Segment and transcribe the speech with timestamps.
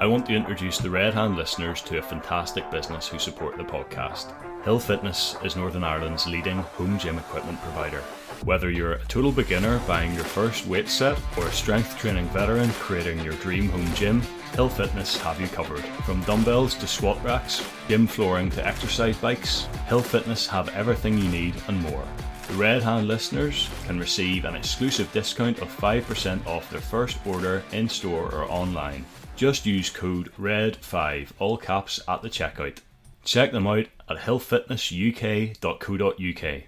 [0.00, 3.64] I want to introduce the Red Hand listeners to a fantastic business who support the
[3.64, 4.32] podcast.
[4.62, 7.98] Hill Fitness is Northern Ireland's leading home gym equipment provider.
[8.44, 12.70] Whether you're a total beginner buying your first weight set or a strength training veteran
[12.74, 14.20] creating your dream home gym,
[14.54, 15.84] Hill Fitness have you covered.
[16.06, 21.28] From dumbbells to squat racks, gym flooring to exercise bikes, Hill Fitness have everything you
[21.28, 22.04] need and more.
[22.46, 27.64] The Red Hand listeners can receive an exclusive discount of 5% off their first order
[27.72, 29.04] in store or online.
[29.38, 32.78] Just use code RED5, all caps, at the checkout.
[33.22, 36.62] Check them out at hillfitnessuk.co.uk.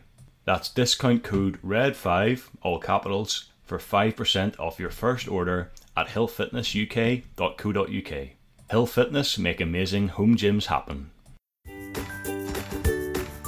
[0.45, 8.28] That's discount code RED5, all capitals, for 5% off your first order at hillfitnessuk.co.uk.
[8.70, 11.11] Hill Fitness make amazing home gyms happen.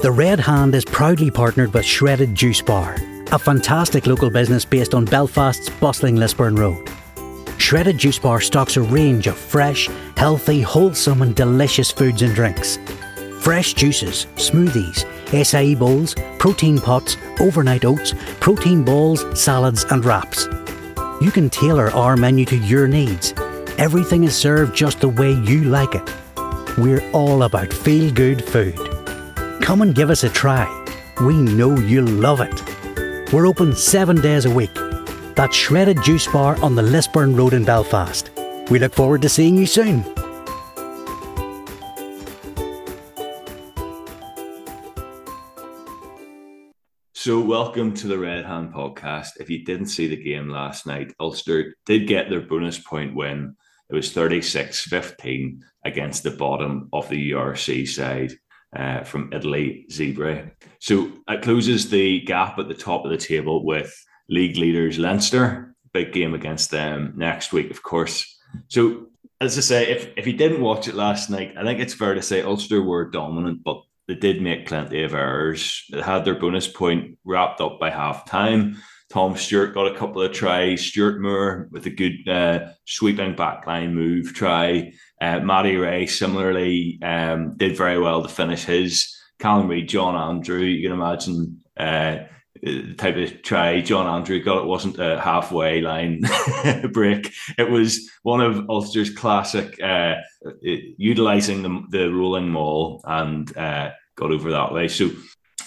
[0.03, 2.97] The Red Hand is proudly partnered with Shredded Juice Bar,
[3.31, 6.91] a fantastic local business based on Belfast's bustling Lisburn Road.
[7.63, 12.79] Shredded Juice Bar stocks a range of fresh, healthy, wholesome, and delicious foods and drinks.
[13.41, 20.49] Fresh juices, smoothies, acai bowls, protein pots, overnight oats, protein balls, salads, and wraps.
[21.23, 23.33] You can tailor our menu to your needs.
[23.79, 26.13] Everything is served just the way you like it.
[26.77, 28.77] We're all about feel good food.
[29.63, 30.67] Come and give us a try.
[31.25, 33.33] We know you'll love it.
[33.33, 34.77] We're open seven days a week.
[35.35, 38.31] That's Shredded Juice Bar on the Lisburn Road in Belfast.
[38.71, 40.05] We look forward to seeing you soon.
[47.15, 49.31] So, welcome to the Red Hand podcast.
[49.39, 53.55] If you didn't see the game last night, Ulster did get their bonus point win.
[53.91, 58.33] It was 36 15 against the bottom of the URC side
[58.77, 60.51] uh, from Italy, Zebre.
[60.81, 63.95] So, it closes the gap at the top of the table with
[64.33, 65.75] league leaders Leinster.
[65.93, 68.39] Big game against them next week, of course.
[68.69, 69.09] So,
[69.41, 72.15] as I say, if, if you didn't watch it last night, I think it's fair
[72.15, 75.85] to say Ulster were dominant, but they did make plenty of errors.
[75.91, 78.77] They had their bonus point wrapped up by half time.
[79.11, 80.87] Tom Stewart got a couple of tries.
[80.87, 84.93] Stewart Moore with a good uh, sweeping backline move try.
[85.21, 89.15] Uh, Matty Rea similarly um, did very well to finish his.
[89.39, 92.19] Callum Reid, John Andrew, you can imagine uh,
[92.97, 94.63] type of try John Andrew got.
[94.63, 96.23] It wasn't a halfway line
[96.93, 97.33] break.
[97.59, 100.15] It was one of Ulster's classic, uh,
[100.61, 104.89] utilizing the, the rolling maul and uh, got over that way.
[104.89, 105.11] So,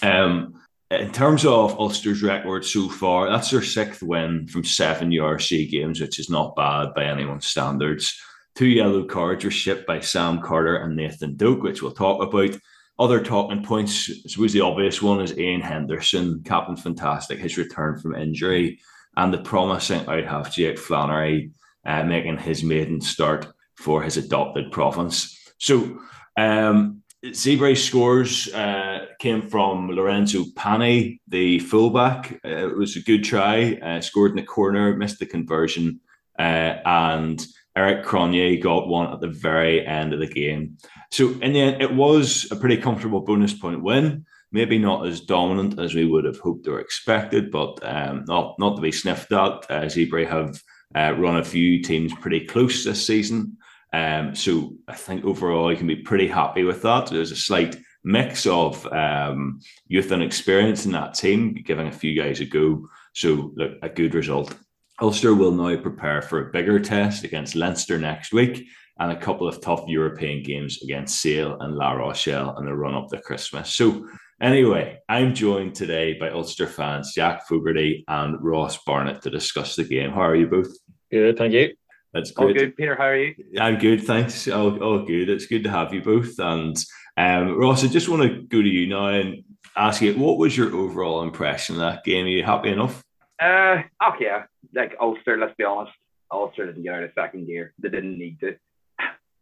[0.02, 0.54] um,
[0.90, 6.00] in terms of Ulster's record so far, that's their sixth win from seven URC games,
[6.00, 8.18] which is not bad by anyone's standards.
[8.54, 12.56] Two yellow cards were shipped by Sam Carter and Nathan Doak, which we'll talk about.
[12.98, 17.98] Other talking points, I suppose the obvious one is Iain Henderson, Captain Fantastic, his return
[17.98, 18.80] from injury,
[19.16, 21.50] and the promising out half Jake Flannery
[21.84, 23.46] uh, making his maiden start
[23.76, 25.38] for his adopted province.
[25.58, 26.00] So,
[26.36, 27.02] um,
[27.32, 32.40] scores uh, came from Lorenzo Pani, the fullback.
[32.44, 36.00] Uh, it was a good try, uh, scored in the corner, missed the conversion,
[36.38, 37.44] uh, and
[37.76, 40.78] Eric Cronje got one at the very end of the game.
[41.10, 44.24] So in the end, it was a pretty comfortable bonus point win.
[44.50, 48.76] Maybe not as dominant as we would have hoped or expected, but um, not not
[48.76, 49.70] to be sniffed at.
[49.70, 50.62] Uh, Zebre have
[50.94, 53.58] uh, run a few teams pretty close this season.
[53.92, 57.08] Um, so I think overall you can be pretty happy with that.
[57.08, 62.20] There's a slight mix of um, youth and experience in that team, giving a few
[62.20, 62.88] guys a go.
[63.14, 64.54] So look, a good result.
[65.00, 68.66] Ulster will now prepare for a bigger test against Leinster next week
[68.98, 72.94] and a couple of tough European games against Sale and La Rochelle in the run
[72.94, 73.74] up to Christmas.
[73.74, 74.06] So
[74.40, 79.84] Anyway, I'm joined today by Ulster fans Jack Fogarty and Ross Barnett to discuss the
[79.84, 80.10] game.
[80.10, 80.68] How are you both?
[81.10, 81.74] Good, thank you.
[82.12, 82.44] That's good.
[82.44, 82.94] All good, Peter.
[82.96, 83.34] How are you?
[83.58, 84.46] I'm good, thanks.
[84.46, 85.30] All, all good.
[85.30, 86.38] It's good to have you both.
[86.38, 86.76] And
[87.16, 89.42] um, Ross, I just want to go to you now and
[89.74, 92.26] ask you, what was your overall impression of that game?
[92.26, 93.02] Are you happy enough?
[93.40, 93.82] Uh,
[94.12, 94.44] okay, yeah.
[94.74, 95.92] Like Ulster, let's be honest,
[96.30, 97.72] Ulster didn't get out of second gear.
[97.78, 98.56] They didn't need to.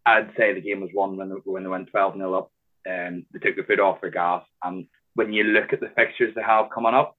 [0.07, 2.51] I'd say the game was won when, when they went 12 0 up.
[2.89, 4.45] Um, they took the foot off their gas.
[4.63, 7.17] And when you look at the fixtures they have coming up,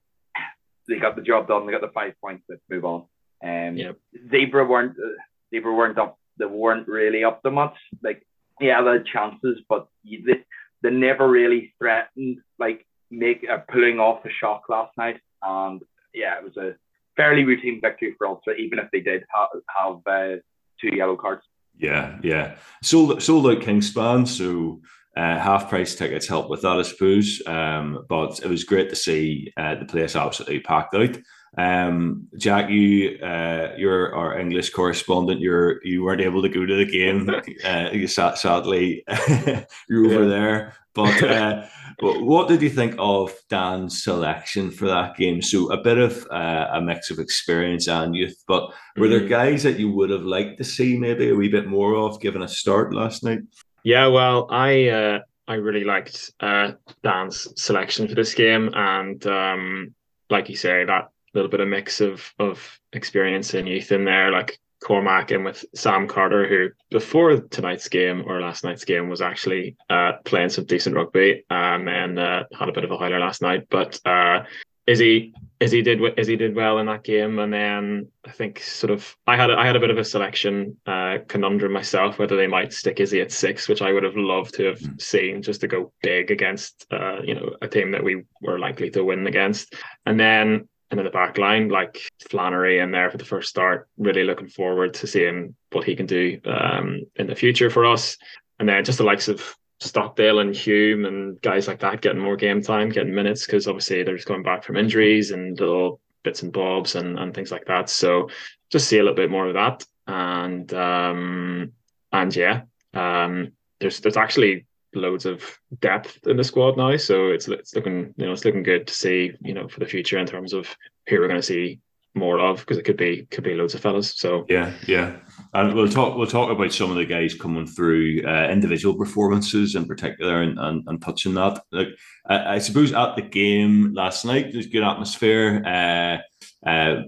[0.88, 1.66] they got the job done.
[1.66, 2.44] They got the five points.
[2.48, 3.04] Let's move on.
[3.42, 3.98] Um, yep.
[4.28, 5.20] Zebre weren't uh,
[5.52, 6.18] Zebre weren't up.
[6.38, 7.74] They weren't really up to much.
[8.02, 8.24] Like
[8.60, 10.44] yeah, they had chances, but they,
[10.82, 15.20] they never really threatened like make uh, pulling off a shock last night.
[15.42, 15.82] And
[16.16, 16.74] yeah, it was a
[17.16, 19.48] fairly routine victory for Ulster, even if they did have,
[19.78, 20.36] have uh,
[20.80, 21.42] two yellow cards.
[21.78, 22.56] Yeah, yeah.
[22.82, 24.80] Sold sold out Kingspan, so
[25.16, 27.42] uh, half price tickets help with that, I suppose.
[27.46, 31.16] Um, but it was great to see uh, the place absolutely packed out.
[31.58, 35.40] Um, Jack, you uh, you're our English correspondent.
[35.40, 37.30] You're you weren't able to go to the game.
[37.64, 39.04] uh, you sat sadly
[39.88, 40.28] you're over yeah.
[40.28, 40.74] there.
[40.96, 41.66] But uh,
[42.00, 45.40] what did you think of Dan's selection for that game?
[45.42, 48.42] So a bit of uh, a mix of experience and youth.
[48.48, 49.28] But were there mm-hmm.
[49.28, 52.42] guys that you would have liked to see maybe a wee bit more of, given
[52.42, 53.40] a start last night?
[53.84, 56.72] Yeah, well, I uh, I really liked uh,
[57.02, 59.94] Dan's selection for this game, and um,
[60.30, 64.32] like you say, that little bit of mix of of experience and youth in there,
[64.32, 69.20] like Cormac and with Sam Carter, who before tonight's game or last night's game was
[69.20, 73.20] actually uh, playing some decent rugby um, and uh, had a bit of a highlight
[73.20, 73.66] last night.
[73.68, 74.44] But uh,
[74.86, 79.16] Izzy Izzy did Izzy did well in that game, and then I think sort of
[79.26, 82.46] I had a, I had a bit of a selection uh, conundrum myself whether they
[82.46, 85.02] might stick Izzy at six, which I would have loved to have mm.
[85.02, 88.90] seen just to go big against uh, you know a team that we were likely
[88.90, 89.74] to win against,
[90.04, 92.00] and then and in the back line, like
[92.30, 93.88] Flannery in there for the first start.
[93.98, 98.16] Really looking forward to seeing what he can do um, in the future for us.
[98.58, 102.36] And then just the likes of Stockdale and Hume and guys like that getting more
[102.36, 106.42] game time, getting minutes, because obviously they're just going back from injuries and little bits
[106.42, 107.90] and bobs and, and things like that.
[107.90, 108.30] So
[108.70, 109.84] just see a little bit more of that.
[110.06, 111.72] And um,
[112.12, 112.62] and yeah,
[112.94, 114.66] um, there's there's actually
[114.96, 115.42] loads of
[115.80, 116.96] depth in the squad now.
[116.96, 119.86] So it's it's looking you know it's looking good to see you know for the
[119.86, 120.74] future in terms of
[121.08, 121.80] who we're going to see
[122.16, 124.16] more of because it could be could be loads of fellas.
[124.16, 125.16] So yeah, yeah,
[125.52, 129.74] and we'll talk we'll talk about some of the guys coming through uh, individual performances
[129.74, 131.62] in particular and, and, and touching that.
[131.70, 131.88] Like
[132.26, 135.62] I, I, suppose at the game last night, there's good atmosphere.
[135.64, 137.02] Uh, uh,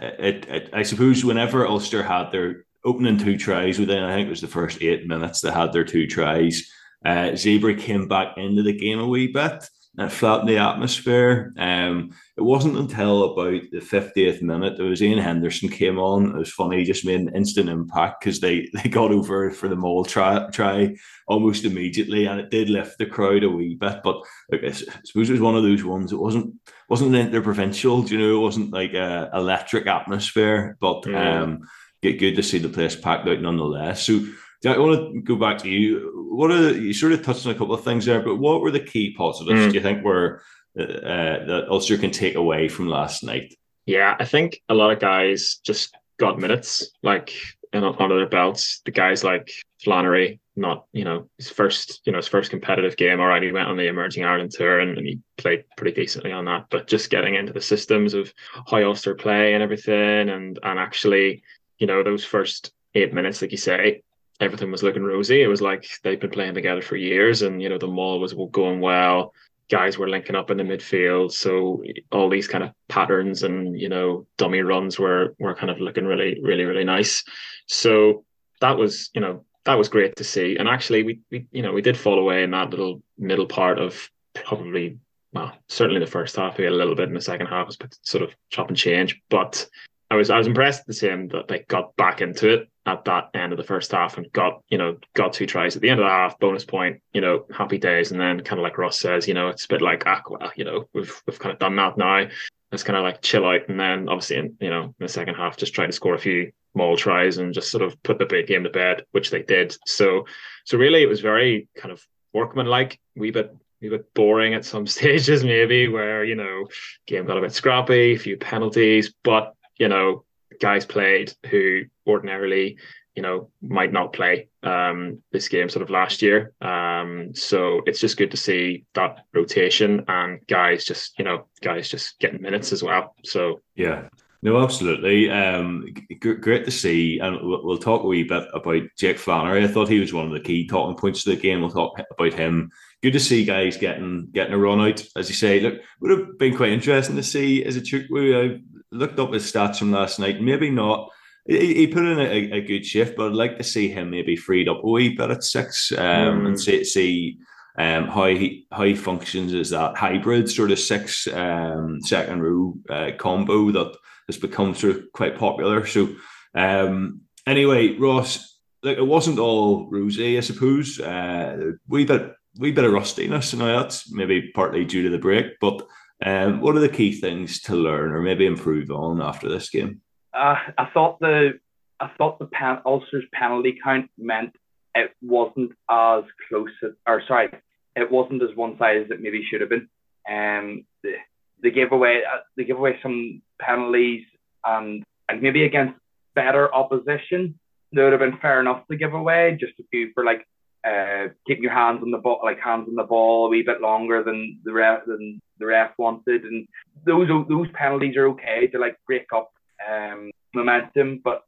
[0.00, 4.30] it, it, I suppose whenever Ulster had their opening two tries within, I think it
[4.30, 6.70] was the first eight minutes, they had their two tries.
[7.04, 9.68] Uh, Zebre came back into the game a wee bit
[9.98, 11.52] and flattened the atmosphere.
[11.58, 16.36] Um, it wasn't until about the 50th minute, it was Iain Henderson came on.
[16.36, 19.68] It was funny, he just made an instant impact because they, they got over for
[19.68, 20.94] the Maul try, try
[21.26, 24.00] almost immediately and it did lift the crowd a wee bit.
[24.04, 24.22] But
[24.52, 26.54] like, I suppose it was one of those ones, it wasn't
[26.88, 31.42] wasn't interprovincial, you know, it wasn't like a electric atmosphere, but yeah.
[31.42, 31.68] um,
[32.02, 34.06] get good to see the place packed out nonetheless.
[34.06, 34.20] So
[34.66, 36.28] I want to go back to you.
[36.30, 38.60] What are the, you sort of touched on a couple of things there, but what
[38.60, 39.68] were the key positives mm.
[39.68, 40.42] do you think were
[40.78, 43.54] uh, that Ulster can take away from last night?
[43.86, 47.32] Yeah, I think a lot of guys just got minutes like
[47.72, 48.80] under their belts.
[48.84, 49.50] The guys like
[49.82, 53.20] Flannery, not you know his first you know his first competitive game.
[53.20, 56.32] All right, he went on the emerging Ireland tour and, and he played pretty decently
[56.32, 56.66] on that.
[56.70, 58.32] But just getting into the systems of
[58.68, 61.42] how Ulster play and everything, and and actually
[61.78, 64.02] you know those first eight minutes, like you say,
[64.40, 65.42] everything was looking rosy.
[65.42, 68.34] It was like they'd been playing together for years, and you know the maul was
[68.52, 69.34] going well.
[69.70, 73.88] Guys were linking up in the midfield, so all these kind of patterns and you
[73.88, 77.24] know dummy runs were were kind of looking really, really, really nice.
[77.66, 78.24] So
[78.60, 80.56] that was you know that was great to see.
[80.56, 83.78] And actually, we we you know we did fall away in that little middle part
[83.78, 84.98] of probably
[85.32, 86.56] well certainly the first half.
[86.56, 89.20] We had a little bit in the second half, was sort of chop and change,
[89.28, 89.68] but
[90.10, 93.04] I was I was impressed to see him that they got back into it at
[93.04, 95.90] that end of the first half and got you know got two tries at the
[95.90, 98.78] end of the half, bonus point, you know, happy days, and then kind of like
[98.78, 101.58] Ross says, you know, it's a bit like well, you know, we've we've kind of
[101.58, 102.26] done that now.
[102.72, 105.34] Let's kind of like chill out, and then obviously, in, you know, in the second
[105.34, 108.26] half, just try to score a few maul tries and just sort of put the
[108.26, 109.76] big game to bed, which they did.
[109.86, 110.26] So,
[110.64, 114.86] so really, it was very kind of workmanlike, wee bit a bit boring at some
[114.96, 116.66] stages, maybe where you know
[117.06, 120.24] game got a bit scrappy, a few penalties, but you know,
[120.60, 122.78] guys played who ordinarily,
[123.14, 126.52] you know, might not play um, this game sort of last year.
[126.60, 131.88] Um, so it's just good to see that rotation and guys just, you know, guys
[131.88, 133.14] just getting minutes as well.
[133.24, 134.08] So yeah.
[134.40, 135.30] No, absolutely.
[135.30, 135.86] Um,
[136.22, 139.64] g- great to see, and we'll, talk a wee bit about Jake Flannery.
[139.64, 141.60] I thought he was one of the key talking points of the game.
[141.60, 142.70] We'll talk about him.
[143.02, 145.58] Good to see guys getting getting a run out, as you say.
[145.58, 150.18] Look, would have been quite interesting to see Izuchukwu looked up his stats from last
[150.18, 150.40] night.
[150.40, 151.10] Maybe not.
[151.46, 154.36] He, he put in a, a, good shift, but I'd like to see him maybe
[154.36, 155.98] freed up a wee bit at six um,
[156.40, 156.46] mm.
[156.48, 157.38] and see, see
[157.78, 162.74] um, how he how he functions as that hybrid sort of six um, second row
[162.90, 165.86] uh, combo that has become sort of quite popular.
[165.86, 166.08] So
[166.54, 171.00] um, anyway, Ross, like it wasn't all rosy, I suppose.
[171.00, 175.58] Uh, we bit we bit of rustiness, and that's maybe partly due to the break,
[175.60, 175.86] but
[176.24, 180.00] um, what are the key things to learn or maybe improve on after this game?
[180.34, 181.58] Uh, I thought the
[182.00, 184.54] I thought the pen, Ulster's penalty count meant
[184.94, 187.50] it wasn't as close, as, or sorry,
[187.96, 189.88] it wasn't as one sided as it maybe should have been.
[190.28, 191.14] Um, the,
[191.62, 194.24] they gave away uh, they gave away some penalties
[194.64, 195.98] and and maybe against
[196.34, 197.58] better opposition,
[197.92, 200.46] they would have been fair enough to give away just a few for like
[200.84, 203.80] uh, keeping your hands on the ball, like hands on the ball a wee bit
[203.80, 206.66] longer than the ref than the ref wanted, and
[207.04, 209.50] those those penalties are okay to like break up
[209.88, 211.20] um, momentum.
[211.22, 211.42] But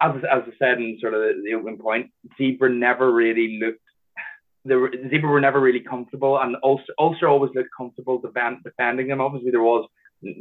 [0.00, 3.80] as as I said in sort of the, the opening point, Zebra never really looked.
[4.64, 9.20] The Zebre were never really comfortable, and Ulster, Ulster always looked comfortable defend, defending them.
[9.20, 9.88] Obviously, there was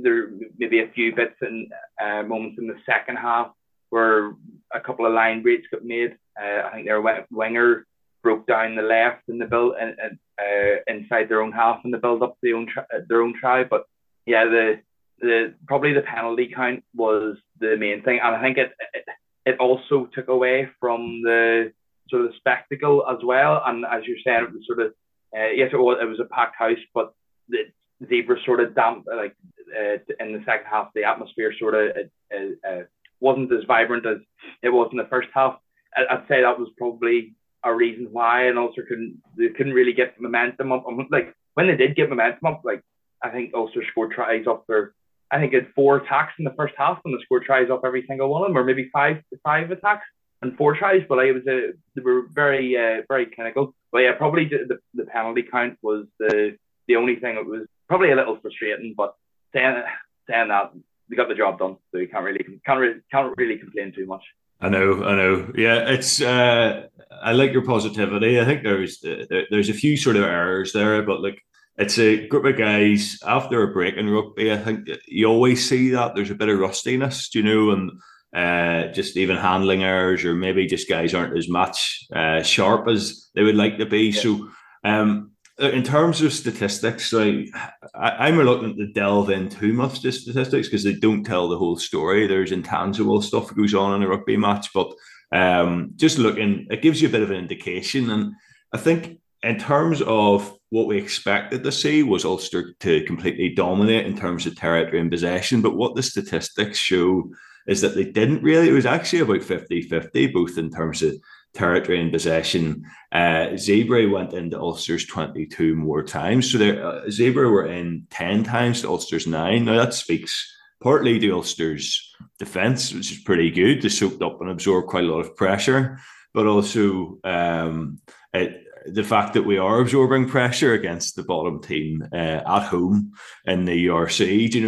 [0.04, 3.52] there maybe a few bits and uh, moments in the second half
[3.90, 4.34] where
[4.74, 6.16] a couple of line breaks got made.
[6.40, 7.02] Uh, I think their
[7.32, 7.86] winger
[8.24, 9.96] broke down the left in the build and
[10.40, 13.64] uh, inside their own half in the build up their own tri- their own try.
[13.64, 13.86] But
[14.26, 14.80] yeah, the
[15.20, 19.06] the probably the penalty count was the main thing, and I think it it,
[19.46, 21.74] it also took away from the
[22.10, 23.62] sort of the spectacle as well.
[23.66, 24.94] And as you're saying, it was sort of
[25.36, 27.14] uh, yes, it was it was a packed house, but
[27.50, 27.66] the
[28.08, 29.36] zebra sort of damp like
[29.78, 30.90] uh, in the second half.
[30.94, 31.92] The atmosphere sort of
[32.34, 32.84] uh, uh,
[33.20, 34.18] wasn't as vibrant as
[34.62, 35.60] it was in the first half.
[35.96, 40.20] I'd say that was probably a reason why, and also couldn't they couldn't really get
[40.20, 40.86] momentum up.
[41.10, 42.82] Like when they did get momentum up, like
[43.24, 44.94] I think Ulster scored tries off their.
[45.34, 48.06] I think it four attacks in the first half, and they scored tries off every
[48.08, 50.06] single one of them, or maybe five five attacks
[50.42, 51.04] and four tries.
[51.08, 53.74] But like, was a they were very uh, very clinical.
[53.92, 57.68] But yeah, probably the, the, the penalty count was the the only thing that was
[57.88, 58.94] probably a little frustrating.
[58.98, 59.16] But
[59.54, 59.84] saying
[60.30, 60.72] saying that
[61.10, 64.06] they got the job done, so you can't really can't really, can't really complain too
[64.06, 64.24] much.
[64.62, 65.52] I know, I know.
[65.56, 66.22] Yeah, it's.
[66.22, 66.88] Uh,
[67.24, 68.40] I like your positivity.
[68.40, 71.42] I think there's uh, there's a few sort of errors there, but like
[71.78, 74.52] it's a group of guys after a break in rugby.
[74.52, 77.92] I think you always see that there's a bit of rustiness, you know, and
[78.36, 83.30] uh, just even handling errors, or maybe just guys aren't as much uh, sharp as
[83.36, 84.10] they would like to be.
[84.10, 84.22] Yeah.
[84.22, 84.50] So,
[84.84, 87.50] um, in terms of statistics, like
[87.94, 91.58] I, am reluctant to delve in too much to statistics because they don't tell the
[91.58, 92.26] whole story.
[92.26, 94.92] There's intangible stuff that goes on in a rugby match, but
[95.32, 98.10] um, just looking, it gives you a bit of an indication.
[98.10, 98.34] And
[98.74, 104.06] I think in terms of what we expected to see was Ulster to completely dominate
[104.06, 105.62] in terms of territory and possession.
[105.62, 107.30] But what the statistics show
[107.68, 108.70] is that they didn't really.
[108.70, 111.16] It was actually about 50 50, both in terms of
[111.54, 112.86] territory and possession.
[113.12, 116.52] Uh, Zebre went into Ulster's 22 more times.
[116.52, 119.66] So uh, Zebre were in 10 times to Ulster's nine.
[119.66, 120.50] Now that speaks
[120.82, 123.82] partly to Ulster's defence, which is pretty good.
[123.82, 126.00] They soaked up and absorbed quite a lot of pressure,
[126.34, 128.00] but also um,
[128.34, 132.16] it, the fact that we are absorbing pressure against the bottom team uh,
[132.46, 133.12] at home
[133.46, 134.62] in the URC, you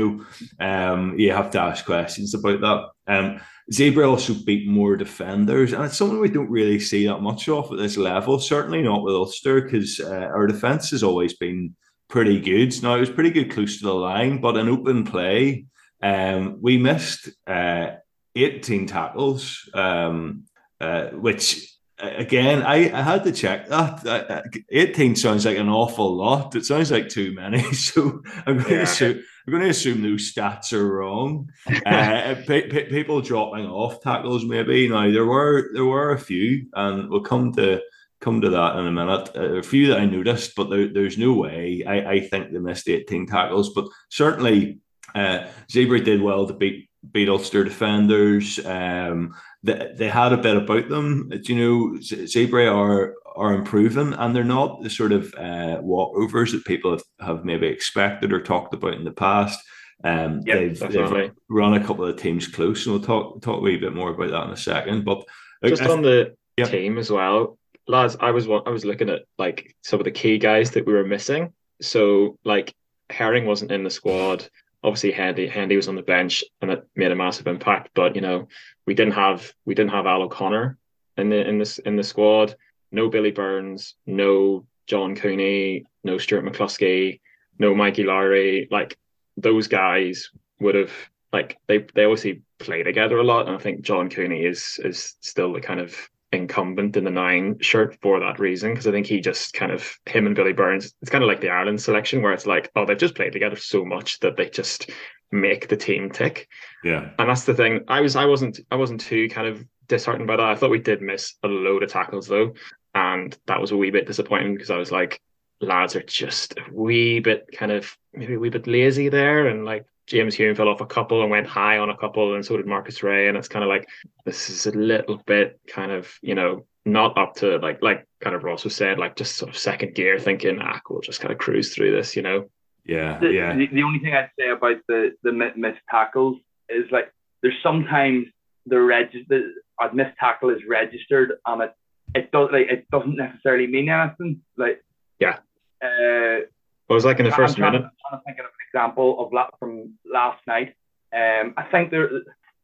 [0.59, 3.13] know, um, you have to ask questions about that.
[3.13, 7.47] Um, Zebre also beat more defenders, and it's something we don't really see that much
[7.47, 8.39] of at this level.
[8.39, 11.75] Certainly not with Ulster, because uh, our defence has always been
[12.09, 12.81] pretty good.
[12.83, 15.65] Now it was pretty good close to the line, but in open play,
[16.01, 17.91] um, we missed uh,
[18.35, 20.43] 18 tackles, um,
[20.81, 24.43] uh, which again, I, I had to check that.
[24.71, 26.55] 18 sounds like an awful lot.
[26.55, 27.63] It sounds like too many.
[27.73, 28.77] So I'm going, yeah.
[28.77, 31.49] to, assume, I'm going to assume those stats are wrong.
[31.85, 34.87] uh, p- p- people dropping off tackles, maybe.
[34.87, 37.81] Now there were there were a few, and we'll come to
[38.21, 39.29] come to that in a minute.
[39.35, 41.83] Uh, a few that I noticed, but there, there's no way.
[41.85, 44.79] I, I think they missed 18 tackles, but certainly
[45.13, 48.65] uh, Zebre did well to beat beat Ulster defenders.
[48.65, 51.31] Um, they, they had a bit about them.
[51.43, 56.65] You know, Zebra are are improving, and they're not the sort of uh, walkovers that
[56.65, 59.59] people have, have maybe expected or talked about in the past.
[60.03, 63.61] Um, yep, they've, they've, run a couple of teams close, and we'll talk talk a
[63.61, 65.05] wee bit more about that in a second.
[65.05, 65.23] But
[65.63, 66.69] just on the yep.
[66.69, 70.37] team as well, lads, I was I was looking at like some of the key
[70.37, 71.53] guys that we were missing.
[71.81, 72.73] So like
[73.09, 74.47] Herring wasn't in the squad
[74.83, 77.89] obviously Handy Hendy was on the bench and it made a massive impact.
[77.93, 78.47] But you know,
[78.85, 80.77] we didn't have we didn't have Al O'Connor
[81.17, 82.55] in the in this in the squad.
[82.91, 87.21] No Billy Burns, no John Cooney, no Stuart McCloskey,
[87.57, 88.67] no Mikey Lowry.
[88.69, 88.97] Like
[89.37, 90.91] those guys would have
[91.31, 93.47] like they they obviously play together a lot.
[93.47, 95.95] And I think John Cooney is is still the kind of
[96.33, 99.97] incumbent in the nine shirt for that reason because I think he just kind of
[100.05, 100.93] him and Billy Burns.
[101.01, 103.55] It's kind of like the Ireland selection where it's like, oh, they've just played together
[103.55, 104.89] so much that they just
[105.31, 106.47] make the team tick.
[106.83, 107.81] Yeah, and that's the thing.
[107.87, 110.45] I was I wasn't I wasn't too kind of disheartened by that.
[110.45, 112.53] I thought we did miss a load of tackles though,
[112.95, 115.21] and that was a wee bit disappointing because I was like,
[115.61, 119.65] lads are just a wee bit kind of maybe a wee bit lazy there and
[119.65, 122.57] like James Hume fell off a couple and went high on a couple, and so
[122.57, 123.27] did Marcus Rea.
[123.27, 123.87] And it's kind of like
[124.25, 128.35] this is a little bit kind of you know not up to like like kind
[128.35, 131.31] of Ross was said like just sort of second gear thinking ah we'll just kind
[131.31, 132.49] of cruise through this you know.
[132.85, 133.55] Yeah, the, yeah.
[133.55, 136.37] The, the only thing I'd say about the the missed tackles
[136.69, 138.27] is like there's sometimes
[138.65, 141.73] the register a missed tackle is registered and it
[142.15, 144.41] it does like it doesn't necessarily mean anything.
[144.57, 144.83] Like
[145.19, 145.39] yeah,
[145.81, 146.45] uh,
[146.87, 147.83] what was like in the 1st minute?
[147.83, 150.75] I'm trying to think of an example of that from last night.
[151.13, 152.09] Um, I think there.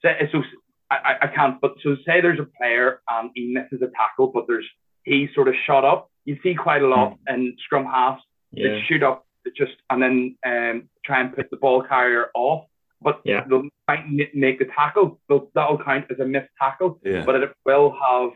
[0.01, 0.09] So
[0.91, 1.61] I, I can't.
[1.61, 4.65] But so say there's a player and he misses a tackle, but there's
[5.03, 6.09] he sort of shot up.
[6.25, 7.33] You see quite a lot mm.
[7.33, 8.21] in scrum halves
[8.51, 8.69] yeah.
[8.69, 12.65] that shoot up just and then um, try and put the ball carrier off.
[13.01, 13.45] But yeah.
[13.47, 15.19] they'll might make the tackle.
[15.29, 16.99] They'll, that'll count as a missed tackle.
[17.03, 17.23] Yeah.
[17.25, 18.31] But it will have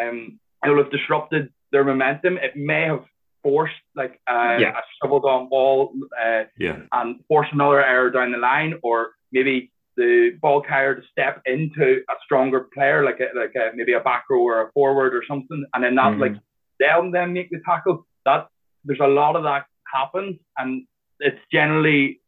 [0.00, 2.38] um, it will have disrupted their momentum.
[2.38, 3.04] It may have
[3.46, 4.76] forced like uh, yeah.
[4.76, 6.80] a shovel down ball uh, yeah.
[6.92, 12.02] and force another error down the line, or maybe the ball carrier to step into
[12.10, 15.22] a stronger player, like a, like a, maybe a back row or a forward or
[15.28, 16.22] something, and then that mm-hmm.
[16.22, 16.34] like
[16.80, 18.04] they'll then make the tackle.
[18.24, 18.48] That
[18.84, 20.84] there's a lot of that happens, and
[21.20, 22.20] it's generally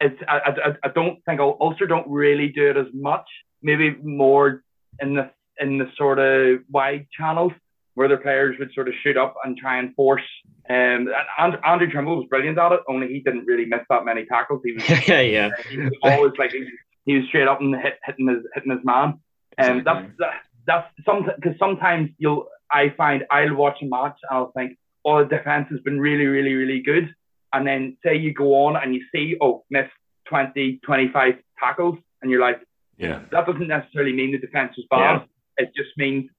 [0.00, 3.26] it's I, I, I don't think Ulster don't really do it as much.
[3.60, 4.62] Maybe more
[5.00, 7.52] in the in the sort of wide channels
[7.96, 10.22] where their players would sort of shoot up and try and force.
[10.68, 12.80] Um, and Andrew Trimble was brilliant at it.
[12.88, 14.60] Only he didn't really miss that many tackles.
[14.64, 15.50] He was yeah, yeah.
[15.68, 16.68] He was always like he,
[17.06, 19.20] he was straight up and hit, hitting his hitting his man.
[19.56, 20.32] And um, that's that,
[20.66, 24.76] that's some because sometimes you'll I find I'll watch a match and I'll think,
[25.06, 27.14] oh, the defense has been really, really, really good.
[27.54, 29.92] And then say you go on and you see, oh, missed
[30.28, 32.60] 20, 25 tackles, and you're like,
[32.98, 35.22] yeah, that doesn't necessarily mean the defense was bad.
[35.58, 35.64] Yeah.
[35.64, 36.35] It just means the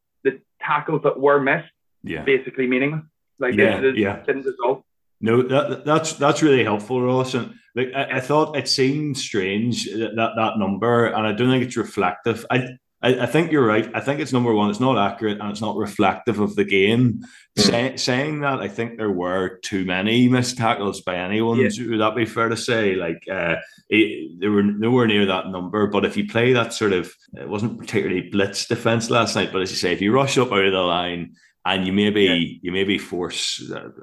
[0.67, 1.71] tackles that were missed,
[2.03, 3.03] yeah, basically meaningless.
[3.39, 4.23] Like yeah, yeah.
[4.25, 4.83] didn't result.
[5.21, 7.33] No, that, that's that's really helpful, Ross.
[7.33, 11.49] And like I, I, thought it seemed strange that, that that number, and I don't
[11.49, 12.45] think it's reflective.
[12.51, 13.89] I I, I, think you're right.
[13.93, 14.69] I think it's number one.
[14.69, 17.21] It's not accurate and it's not reflective of the game.
[17.57, 17.61] Mm.
[17.61, 21.59] Say, saying that, I think there were too many missed tackles by anyone.
[21.59, 21.69] Yeah.
[21.89, 22.95] Would that be fair to say?
[22.95, 23.57] Like uh,
[23.89, 25.87] it, they were nowhere near that number.
[25.87, 29.51] But if you play that sort of, it wasn't particularly blitz defense last night.
[29.51, 31.35] But as you say, if you rush up out of the line
[31.65, 32.57] and you maybe yeah.
[32.61, 33.93] you maybe force an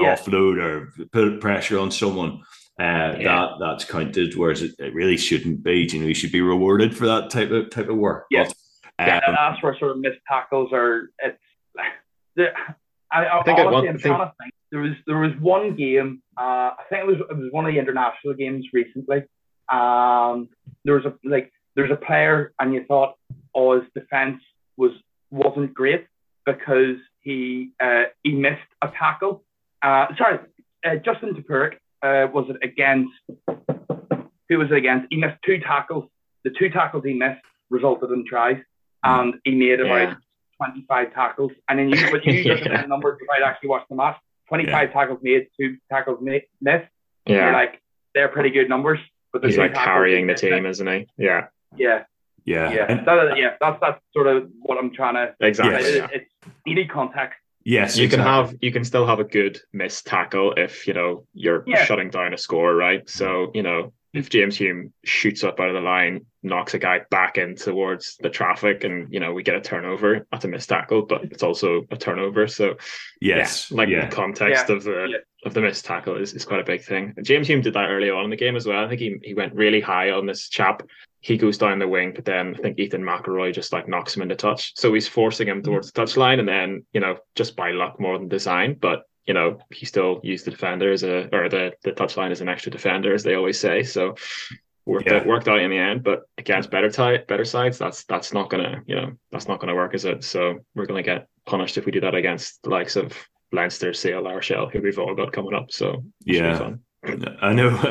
[0.00, 0.16] yeah.
[0.16, 2.40] offload or put pressure on someone
[2.78, 3.22] uh, yeah.
[3.22, 5.88] that that's counted, whereas it, it, really shouldn't be.
[5.90, 8.26] You know, you should be rewarded for that type of type of work.
[8.30, 8.52] Yes,
[8.98, 11.10] um, yeah, that's where sort of missed tackles are.
[11.18, 11.38] It's
[12.34, 12.48] the,
[13.10, 14.52] I, I, think honestly, I'm trying to think.
[14.70, 16.22] There was there was one game.
[16.36, 19.24] Uh, I think it was it was one of the international games recently.
[19.72, 20.50] Um,
[20.84, 23.14] there was a like there's a player, and you thought,
[23.54, 24.42] oh, his defense
[24.76, 24.92] was
[25.30, 26.06] wasn't great
[26.44, 29.44] because he uh, he missed a tackle.
[29.82, 30.40] Uh, sorry,
[30.84, 33.12] uh, Justin Tipuric uh, was it against?
[34.48, 35.06] Who was it against?
[35.10, 36.04] He missed two tackles.
[36.44, 38.58] The two tackles he missed resulted in tries,
[39.02, 40.14] and he made about yeah.
[40.58, 41.52] 25 tackles.
[41.68, 42.82] And then you, but you just yeah.
[42.82, 44.16] the numbers if I'd actually watched the match.
[44.48, 44.92] 25 yeah.
[44.92, 46.88] tackles made, two tackles made, missed.
[47.26, 47.82] Yeah, like
[48.14, 49.00] they're pretty good numbers.
[49.32, 51.08] But he's like carrying the team, isn't he?
[51.18, 51.48] Yeah.
[51.76, 52.04] Yeah.
[52.44, 52.72] Yeah.
[52.72, 53.04] Yeah.
[53.04, 53.54] That, yeah.
[53.60, 55.34] That's that's sort of what I'm trying to.
[55.40, 55.90] Exactly.
[55.90, 56.08] It, yeah.
[56.12, 56.30] It's
[56.64, 57.38] needed context.
[57.66, 58.24] Yes, you exactly.
[58.24, 61.84] can have you can still have a good missed tackle if you know you're yeah.
[61.84, 63.08] shutting down a score, right?
[63.10, 63.56] So mm-hmm.
[63.56, 67.38] you know if James Hume shoots up out of the line, knocks a guy back
[67.38, 71.06] in towards the traffic, and you know we get a turnover, that's a missed tackle,
[71.06, 72.46] but it's also a turnover.
[72.46, 72.76] So
[73.20, 74.08] yes, yeah, like yeah.
[74.08, 77.14] the context of the of the missed tackle is, is quite a big thing.
[77.22, 78.84] James Hume did that early on in the game as well.
[78.84, 80.84] I think he, he went really high on this chap
[81.26, 84.22] he goes down the wing, but then I think Ethan McIlroy just like knocks him
[84.22, 84.78] into touch.
[84.78, 88.16] So he's forcing him towards the touchline, and then you know just by luck more
[88.16, 91.90] than design, but you know he still used the defender as a or the the
[91.90, 93.82] touchline as an extra defender, as they always say.
[93.82, 94.14] So
[94.84, 95.16] worked yeah.
[95.16, 98.48] out, worked out in the end, but against better tight better sides, that's that's not
[98.48, 100.22] gonna you know that's not gonna work, is it?
[100.22, 103.12] So we're gonna get punished if we do that against the likes of
[103.50, 105.72] Leinster, Sale, Rochelle, who we've all got coming up.
[105.72, 106.74] So yeah,
[107.42, 107.70] I know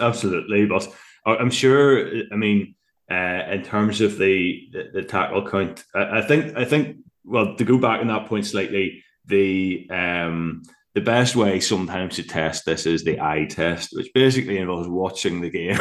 [0.00, 0.92] absolutely, but
[1.24, 2.04] I'm sure.
[2.32, 2.74] I mean,
[3.10, 7.56] uh, in terms of the, the, the tackle count, I, I, think I think well
[7.56, 10.62] to go back on that point slightly, the um,
[10.94, 15.40] the best way sometimes to test this is the eye test, which basically involves watching
[15.40, 15.78] the game,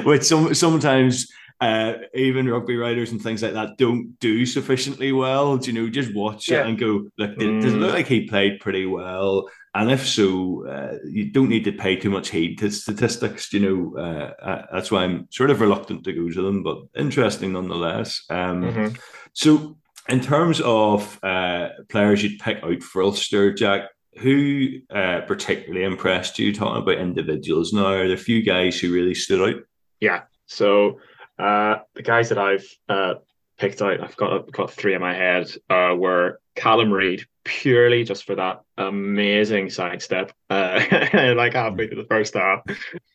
[0.04, 5.56] which some sometimes uh, even rugby writers and things like that don't do sufficiently well.
[5.56, 6.60] Do you know, just watch yeah.
[6.60, 7.62] it and go, look, mm.
[7.62, 9.48] does it look like he played pretty well?
[9.74, 13.52] And if so, uh, you don't need to pay too much heed to statistics.
[13.52, 16.82] You know, uh, uh, that's why I'm sort of reluctant to go to them, but
[16.94, 18.22] interesting nonetheless.
[18.28, 18.94] Um, mm-hmm.
[19.32, 25.84] So, in terms of uh, players you'd pick out for Ulster, Jack, who uh, particularly
[25.84, 26.54] impressed you?
[26.54, 29.62] Talking about individuals now, are there a few guys who really stood out?
[30.00, 30.22] Yeah.
[30.46, 31.00] So
[31.38, 33.14] uh, the guys that I've uh,
[33.58, 38.04] picked out, I've got I've got three in my head, uh, were Callum Reid, purely
[38.04, 40.80] just for that amazing sidestep, uh,
[41.36, 42.62] like halfway through the first half.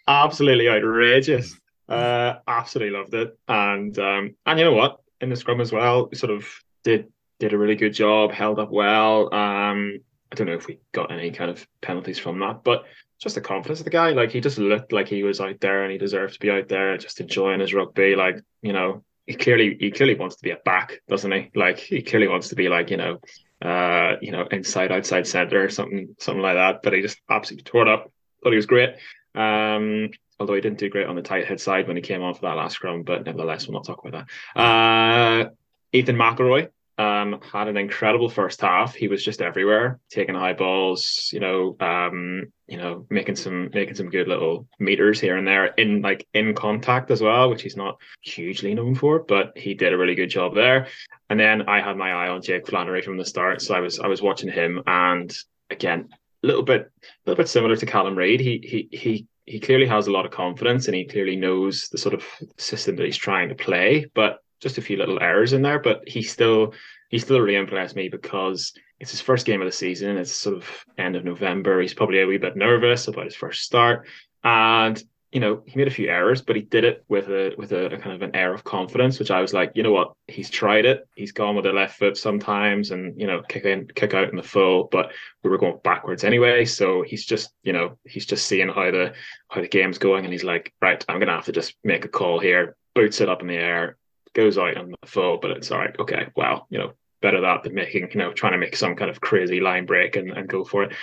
[0.08, 1.60] Absolutely outrageous.
[1.88, 3.38] Uh, absolutely loved it.
[3.48, 5.00] And um, and you know what?
[5.22, 6.48] In the scrum as well, sort of
[6.84, 9.34] did did a really good job, held up well.
[9.34, 10.00] Um,
[10.32, 12.86] I don't know if we got any kind of penalties from that, but
[13.20, 14.12] just the confidence of the guy.
[14.12, 16.68] Like he just looked like he was out there and he deserved to be out
[16.68, 18.16] there, just enjoying his rugby.
[18.16, 21.50] Like you know, he clearly he clearly wants to be a back, doesn't he?
[21.56, 23.20] Like he clearly wants to be like you know,
[23.62, 26.82] uh, you know, inside outside center or something something like that.
[26.84, 28.12] But he just absolutely tore it up.
[28.44, 28.96] Thought he was great.
[29.36, 32.34] Um, although he didn't do great on the tight head side when he came on
[32.34, 34.60] for that last scrum, but nevertheless, we'll not talk about that.
[34.60, 35.50] Uh,
[35.92, 38.96] Ethan McElroy um, had an incredible first half.
[38.96, 43.96] He was just everywhere, taking high balls, you know, um, you know, making some making
[43.96, 47.78] some good little meters here and there in like in contact as well, which he's
[47.78, 50.88] not hugely known for, but he did a really good job there.
[51.30, 54.00] And then I had my eye on Jake Flannery from the start, so I was
[54.00, 55.36] I was watching him, and
[55.70, 56.10] again,
[56.44, 58.40] a little bit a little bit similar to Callum Reid.
[58.40, 61.98] He he he he clearly has a lot of confidence and he clearly knows the
[61.98, 62.24] sort of
[62.58, 65.80] system that he's trying to play, but just a few little errors in there.
[65.80, 66.74] But he still
[67.10, 70.18] he still really impressed me because it's his first game of the season.
[70.18, 71.82] It's sort of end of November.
[71.82, 74.08] He's probably a wee bit nervous about his first start,
[74.44, 77.72] and you know he made a few errors, but he did it with a with
[77.72, 80.14] a, a, kind of an air of confidence, which I was like, you know what,
[80.28, 81.08] he's tried it.
[81.16, 84.36] He's gone with the left foot sometimes, and you know kick in, kick out in
[84.36, 85.12] the full, but
[85.44, 86.66] we were going backwards anyway.
[86.66, 89.14] So he's just you know he's just seeing how the
[89.50, 92.10] how the game's going, and he's like, right, I'm gonna have to just make a
[92.10, 92.76] call here.
[92.96, 93.96] Boots it up in the air,
[94.38, 95.96] goes out on the full, but it's all right.
[96.00, 99.10] Okay, well, you know, better that than making, you know, trying to make some kind
[99.10, 100.94] of crazy line break and, and go for it.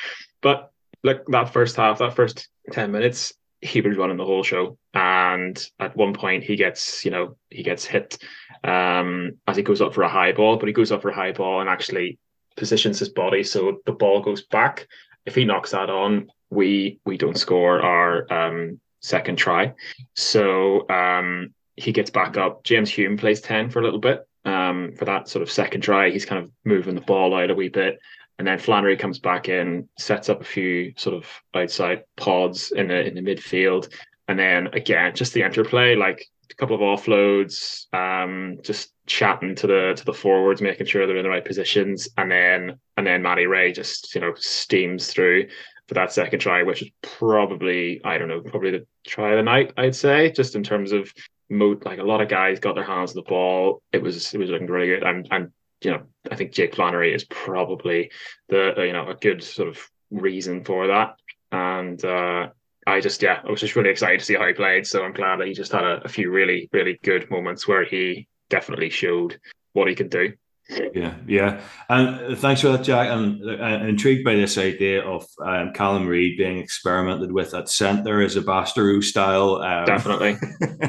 [0.41, 0.71] But
[1.03, 4.79] like that first half, that first 10 minutes, he was running the whole show.
[4.95, 8.19] And at one point he gets, you know, he gets hit
[8.63, 11.15] um, as he goes up for a high ball, but he goes up for a
[11.15, 12.19] high ball and actually
[12.57, 14.87] positions his body so the ball goes back.
[15.27, 19.73] If he knocks that on, we we don't score our um, second try.
[20.15, 22.65] So um, he gets back up.
[22.65, 26.11] James Hume plays 10 for a little bit um, for that sort of second try.
[26.11, 27.99] He's kind of moving the ball out a wee bit.
[28.39, 32.89] And then Flannery comes back in, sets up a few sort of outside pods in
[32.89, 33.93] the in the midfield.
[34.27, 39.67] And then again, just the interplay, like a couple of offloads, um, just chatting to
[39.67, 43.23] the to the forwards, making sure they're in the right positions, and then and then
[43.23, 45.49] Matty Rea just you know steams through
[45.87, 49.43] for that second try, which is probably I don't know, probably the try of the
[49.43, 51.13] night, I'd say, just in terms of
[51.49, 53.83] mo- like a lot of guys got their hands on the ball.
[53.93, 55.53] It was it was looking really good, and and
[55.83, 58.11] you know I think Jake Flannery is probably
[58.49, 59.79] the you know a good sort of
[60.11, 61.17] reason for that,
[61.53, 62.49] and uh,
[62.87, 64.87] I just yeah I was just really excited to see how he played.
[64.87, 67.85] So I'm glad that he just had a, a few really really good moments where
[67.85, 69.39] he definitely showed
[69.73, 70.33] what he can do.
[70.69, 73.11] Yeah, yeah, and thanks for that, Jack.
[73.11, 78.23] I'm, I'm intrigued by this idea of um, Callum Reid being experimented with at centre
[78.23, 79.57] as a Bastareaud style.
[79.57, 79.85] Um...
[79.85, 80.39] Definitely,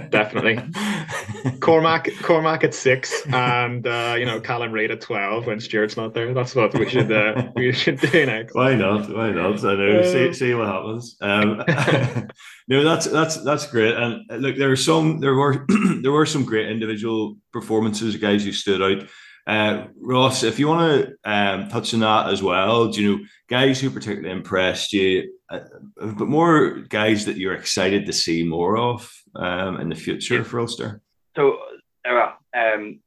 [0.09, 0.59] definitely.
[1.59, 6.13] Cormac, Cormac at six, and uh, you know Callum Reid at twelve when Stuart's not
[6.13, 6.33] there.
[6.33, 8.55] That's what we should uh, we should do next.
[8.55, 9.09] Why not?
[9.13, 9.63] Why not?
[9.65, 9.99] I know.
[9.99, 10.03] Uh...
[10.05, 11.17] See, see what happens.
[11.19, 11.63] Um,
[12.69, 13.95] no, that's that's that's great.
[13.95, 15.65] And uh, look, there were some, there were
[16.01, 19.07] there were some great individual performances, guys who stood out.
[19.47, 20.81] Uh, Ross, if you want
[21.23, 25.31] to um, touch on that as well, do you know guys who particularly impressed you,
[25.49, 25.59] uh,
[25.97, 30.59] but more guys that you're excited to see more of um, in the future for
[30.59, 31.01] Ulster?
[31.35, 31.59] So,
[32.09, 32.99] uh, um,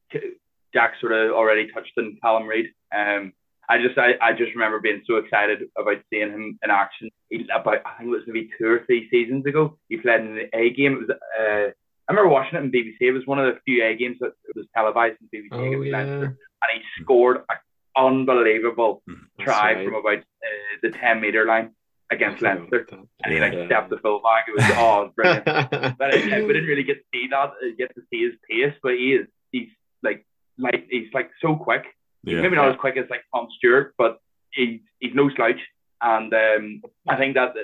[0.72, 2.66] Jack sort of already touched on Callum Reid.
[2.96, 3.32] Um,
[3.68, 7.10] I just I, I just remember being so excited about seeing him in action.
[7.28, 9.76] He, about I think it was maybe two or three seasons ago.
[9.88, 10.94] He played in the A game.
[10.94, 11.72] It was uh,
[12.08, 12.96] I remember watching it in BBC.
[13.00, 16.00] It was one of the few A games that was televised in BBC oh, yeah.
[16.00, 16.34] and
[16.72, 17.56] he scored an
[17.96, 19.84] unbelievable hmm, That's try right.
[19.84, 21.72] from about uh, the ten meter line
[22.10, 23.66] against Leinster, and he like yeah.
[23.66, 24.46] stepped the full back.
[24.48, 25.44] It was oh, brilliant.
[25.44, 28.74] but I, we didn't really get to see that, uh, get to see his pace,
[28.82, 29.68] but he is he's
[30.02, 30.26] like
[30.58, 31.84] like he's like so quick.
[32.24, 32.40] Yeah.
[32.40, 34.18] Maybe not as quick as like Tom Stewart, but
[34.52, 35.60] he's he's no slouch.
[36.00, 37.54] And um, I think that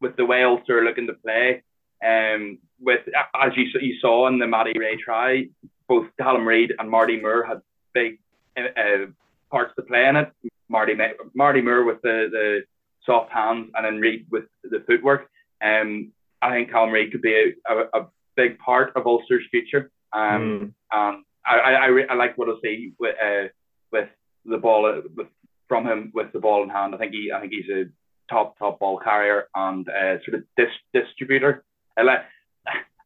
[0.00, 1.62] with the way Ulster are looking to play,
[2.04, 3.00] um, with
[3.34, 5.48] as you you saw in the Matty Rea try,
[5.88, 7.60] both Callum Reid and Marty Moore had
[7.92, 8.18] big
[8.56, 9.06] uh,
[9.50, 10.32] parts to play in it.
[10.68, 10.94] Marty
[11.34, 12.62] Marty Moore with the, the
[13.04, 15.28] soft hands, and then Reid with the footwork.
[15.62, 19.90] Um, I think Callum Reid could be a, a, a, big part of Ulster's future.
[20.12, 20.96] Um, mm.
[20.96, 23.48] um, I I, I, I like what I see with uh,
[23.92, 24.08] with
[24.46, 25.26] the ball uh, with,
[25.68, 26.94] from him with the ball in hand.
[26.94, 27.84] I think he I think he's a
[28.30, 31.64] top top ball carrier and uh, sort of dis- distributor.
[32.00, 32.20] I like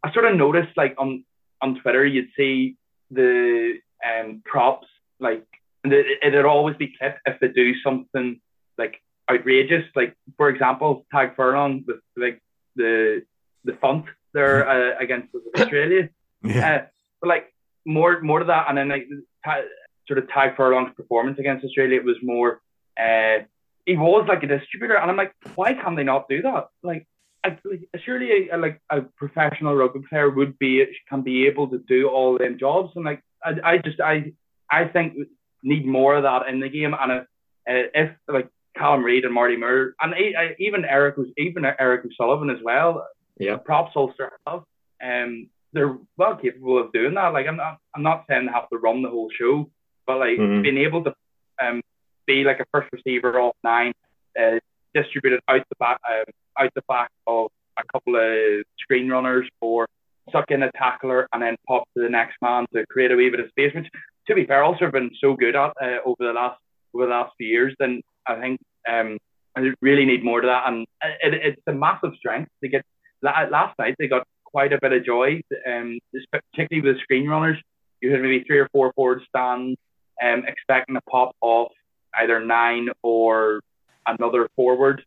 [0.05, 1.25] I sort of noticed like on
[1.61, 2.77] on Twitter you'd see
[3.11, 3.79] the
[4.09, 4.87] um props
[5.21, 5.47] like
[5.83, 8.41] and it, it'd always be clipped if they do something
[8.79, 9.85] like outrageous.
[9.95, 12.41] Like for example, Tadhg Furlong with like
[12.77, 13.23] the
[13.65, 15.29] the font there uh, against
[15.59, 16.09] Australia.
[16.47, 16.75] Yeah.
[16.75, 16.87] Uh,
[17.23, 17.55] but like
[17.87, 19.09] more more to that, and then like
[19.43, 19.63] ta-
[20.07, 22.61] sort of Tadhg Furlong's performance against Australia it was more.
[23.01, 23.45] Uh,
[23.87, 26.69] he was like a distributor, and I'm like, why can they not do that?
[26.83, 27.07] Like,
[27.45, 31.79] I, like surely a, like a professional rugby player would be can be able to
[31.79, 34.33] do all them jobs, and like I, I just I
[34.71, 35.15] I think
[35.63, 37.25] need more of that in the game, and uh,
[37.67, 40.15] if like Callum Reid and Marty Moore, and
[40.59, 43.07] even Eric was even Eric O'Sullivan as well.
[43.39, 44.63] Yeah, props Ulster have.
[45.05, 47.33] Um, they're well capable of doing that.
[47.35, 49.71] Like I'm not I'm not saying they have to run the whole show,
[50.07, 50.63] but like mm-hmm.
[50.63, 51.15] being able to
[51.63, 51.83] um
[52.27, 53.93] be like a first receiver off nine,
[54.41, 54.59] uh,
[54.95, 56.25] distributed out the back um,
[56.59, 59.87] out the back of a couple of screen runners or
[60.33, 63.31] suck in a tackler and then pop to the next man to create a wee
[63.31, 63.75] bit of space.
[63.75, 63.89] Which,
[64.29, 66.59] to be fair, also have been so good at uh, over the last
[66.95, 67.75] over the last few years.
[67.79, 69.19] Then I think um,
[69.57, 70.87] I really need more to that, and
[71.23, 72.85] it, it's a massive strength to get.
[73.23, 75.99] Last night they got quite a bit of joy, um,
[76.31, 77.59] particularly with the screen runners.
[78.01, 79.79] You had maybe three or four forward stands,
[80.23, 81.73] um, expecting a pop off
[82.21, 83.61] either nine or
[84.07, 85.03] another forward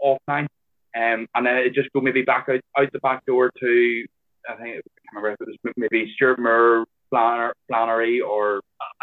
[0.00, 0.48] off nine.
[0.96, 4.04] Um, and then it just go maybe back out, out the back door to
[4.48, 8.60] I think I can't remember if it was maybe Stewart Moore, Flannery, or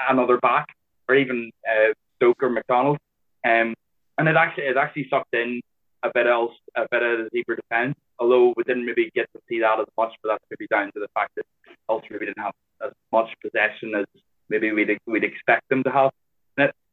[0.10, 0.68] another back,
[1.08, 2.98] or even uh, Stoker McDonald.
[3.46, 3.76] Um,
[4.18, 5.62] and it actually it actually sucked in
[6.04, 7.96] a bit else a bit of the zebra defence.
[8.20, 11.00] Although we didn't maybe get to see that as much, but that's maybe down to
[11.00, 11.46] the fact that
[11.88, 14.06] Ulster maybe didn't have as much possession as
[14.50, 16.12] maybe we'd we'd expect them to have.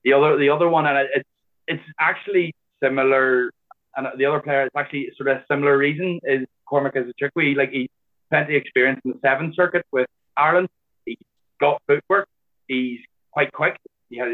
[0.05, 1.29] The other the other one, and it's
[1.67, 3.51] it's actually similar.
[3.97, 7.57] And the other player, it's actually sort of a similar reason is Cormac Izuchukwu.
[7.57, 7.89] Like he's
[8.31, 10.69] plenty of experience in the seven circuit with Ireland.
[11.05, 11.19] He's
[11.61, 12.29] got footwork.
[12.67, 13.01] He's
[13.33, 13.79] quite quick.
[14.11, 14.29] He has,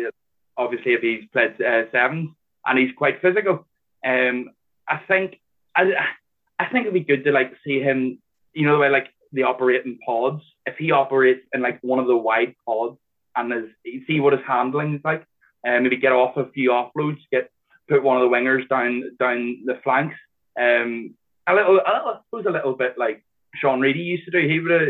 [0.56, 2.30] obviously if he's played uh, sevens,
[2.66, 3.66] and he's quite physical.
[4.04, 4.50] Um,
[4.88, 5.40] I think
[5.76, 5.92] I,
[6.58, 8.18] I think it'd be good to like see him.
[8.52, 10.42] You know the way like they operate in pods.
[10.66, 12.98] If he operates in like one of the wide pods
[13.36, 13.70] and is
[14.06, 15.24] see what his handling is like,
[15.64, 17.50] and um, maybe get off a few offloads, get
[17.90, 20.16] put one of the wingers down down the flanks.
[20.58, 21.14] Um,
[21.46, 23.24] a little, a little, I suppose a little bit like
[23.56, 24.46] Sean Reidy used to do.
[24.46, 24.88] He would have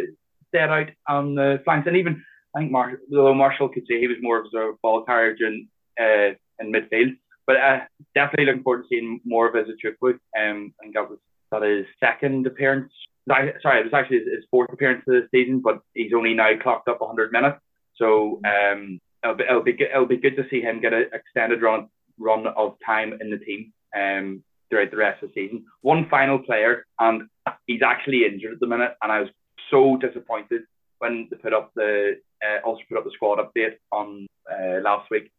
[0.48, 2.22] stayed out on the flanks, and even
[2.54, 5.68] I think Mar- although Marshall could say he was more of a ball carrier in
[5.98, 7.16] uh, in midfield.
[7.46, 7.80] But uh,
[8.14, 10.18] definitely looking forward to seeing more of his Izuchukwu.
[10.38, 11.18] Um, I think that was
[11.50, 12.92] that his second appearance.
[13.28, 13.48] Sorry,
[13.80, 16.88] it was actually his, his fourth appearance of the season, but he's only now clocked
[16.88, 17.58] up 100 minutes.
[17.96, 21.10] So um, it'll be it'll be good, it'll be good to see him get an
[21.12, 21.88] extended run
[22.20, 25.64] run of time in the team um, throughout the rest of the season.
[25.80, 27.22] One final player, and
[27.66, 29.30] he's actually injured at the minute, and I was
[29.70, 30.62] so disappointed
[30.98, 35.10] when they put up the uh, also put up the squad update on uh, last
[35.10, 35.30] week.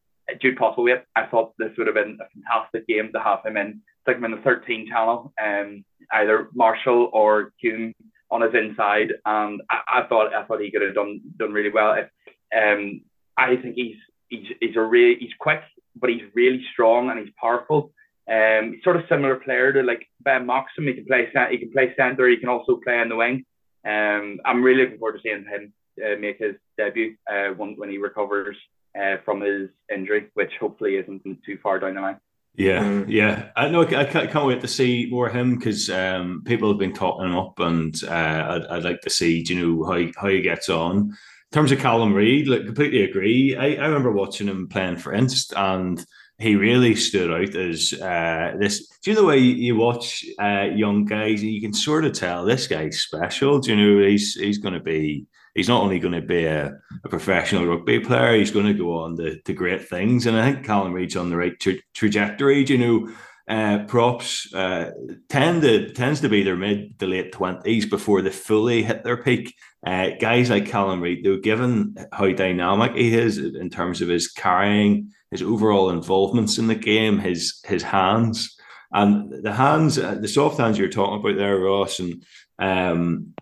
[0.42, 3.82] Jude Postlethwaite, I thought this would have been a fantastic game to have him in,
[4.04, 7.94] stick him in the 13 channel, um, either Marshall or Hume
[8.30, 11.72] on his inside, and I, I, thought I thought he could have done done really
[11.72, 11.94] well.
[11.94, 12.08] If,
[12.56, 13.02] um,
[13.38, 13.98] I think he's
[14.30, 15.62] he's he's a really he's quick,
[16.02, 17.94] but he's really strong and he's powerful.
[18.30, 20.88] Um, he's sort of similar player to like Ben Moxham.
[20.88, 22.28] He can play he can play centre.
[22.28, 23.46] He can also play on the wing.
[23.86, 27.90] Um, I'm really looking forward to seeing him uh, make his debut uh, when when
[27.90, 28.58] he recovers
[29.00, 32.20] uh, from his injury, which hopefully isn't too far down the line.
[32.56, 33.06] Yeah, mm.
[33.08, 33.50] yeah.
[33.56, 33.84] I know.
[33.84, 37.26] I can't, can't wait to see more of him because um, people have been talking
[37.26, 40.70] him up, and uh, I'd, I'd, like to see, you know, how how he gets
[40.70, 41.16] on.
[41.52, 43.58] In terms of Callum Reid, like completely agree.
[43.58, 46.04] I, I remember watching him playing for Inst, and
[46.38, 48.88] he really stood out as uh, this.
[48.88, 52.14] Do you know the way you watch uh, young guys, and you can sort of
[52.14, 53.60] tell this guy's special.
[53.60, 56.74] Do you know he's he's going to be he's not only going to be a,
[57.04, 60.26] a, professional rugby player, he's going to go on to, to great things.
[60.26, 62.64] And I think Callum Reid's on the right tra- trajectory.
[62.64, 63.14] Do you know,
[63.52, 64.92] uh, props uh,
[65.28, 69.18] tend to tends to be their mid to late twenties before they fully hit their
[69.18, 69.54] peak.
[69.86, 74.32] Uh, guys like Callum Reid, though, given how dynamic he is in terms of his
[74.32, 78.58] carrying, his overall involvements in the game, his his hands,
[78.94, 82.24] and the hands, uh, the soft hands you're talking about there, Ross, and
[82.58, 83.34] um,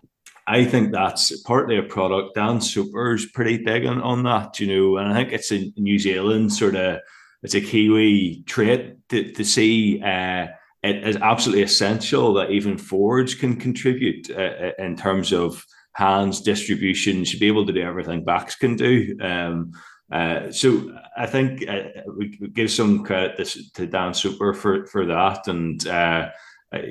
[0.48, 2.34] I think that's partly a product.
[2.34, 6.00] Dan Soper's pretty big on, on that, you know, and I think it's a New
[6.00, 6.98] Zealand sort of
[7.42, 10.46] it's a Kiwi trait to, to see uh,
[10.82, 16.40] it is absolutely essential that even forwards can contribute uh, uh, in terms of hands
[16.40, 17.24] distribution.
[17.24, 19.16] Should be able to do everything backs can do.
[19.20, 19.72] Um,
[20.10, 21.82] uh, so I think uh,
[22.16, 26.30] we, we, give some credit to, to, Dan Soper for for that, and uh,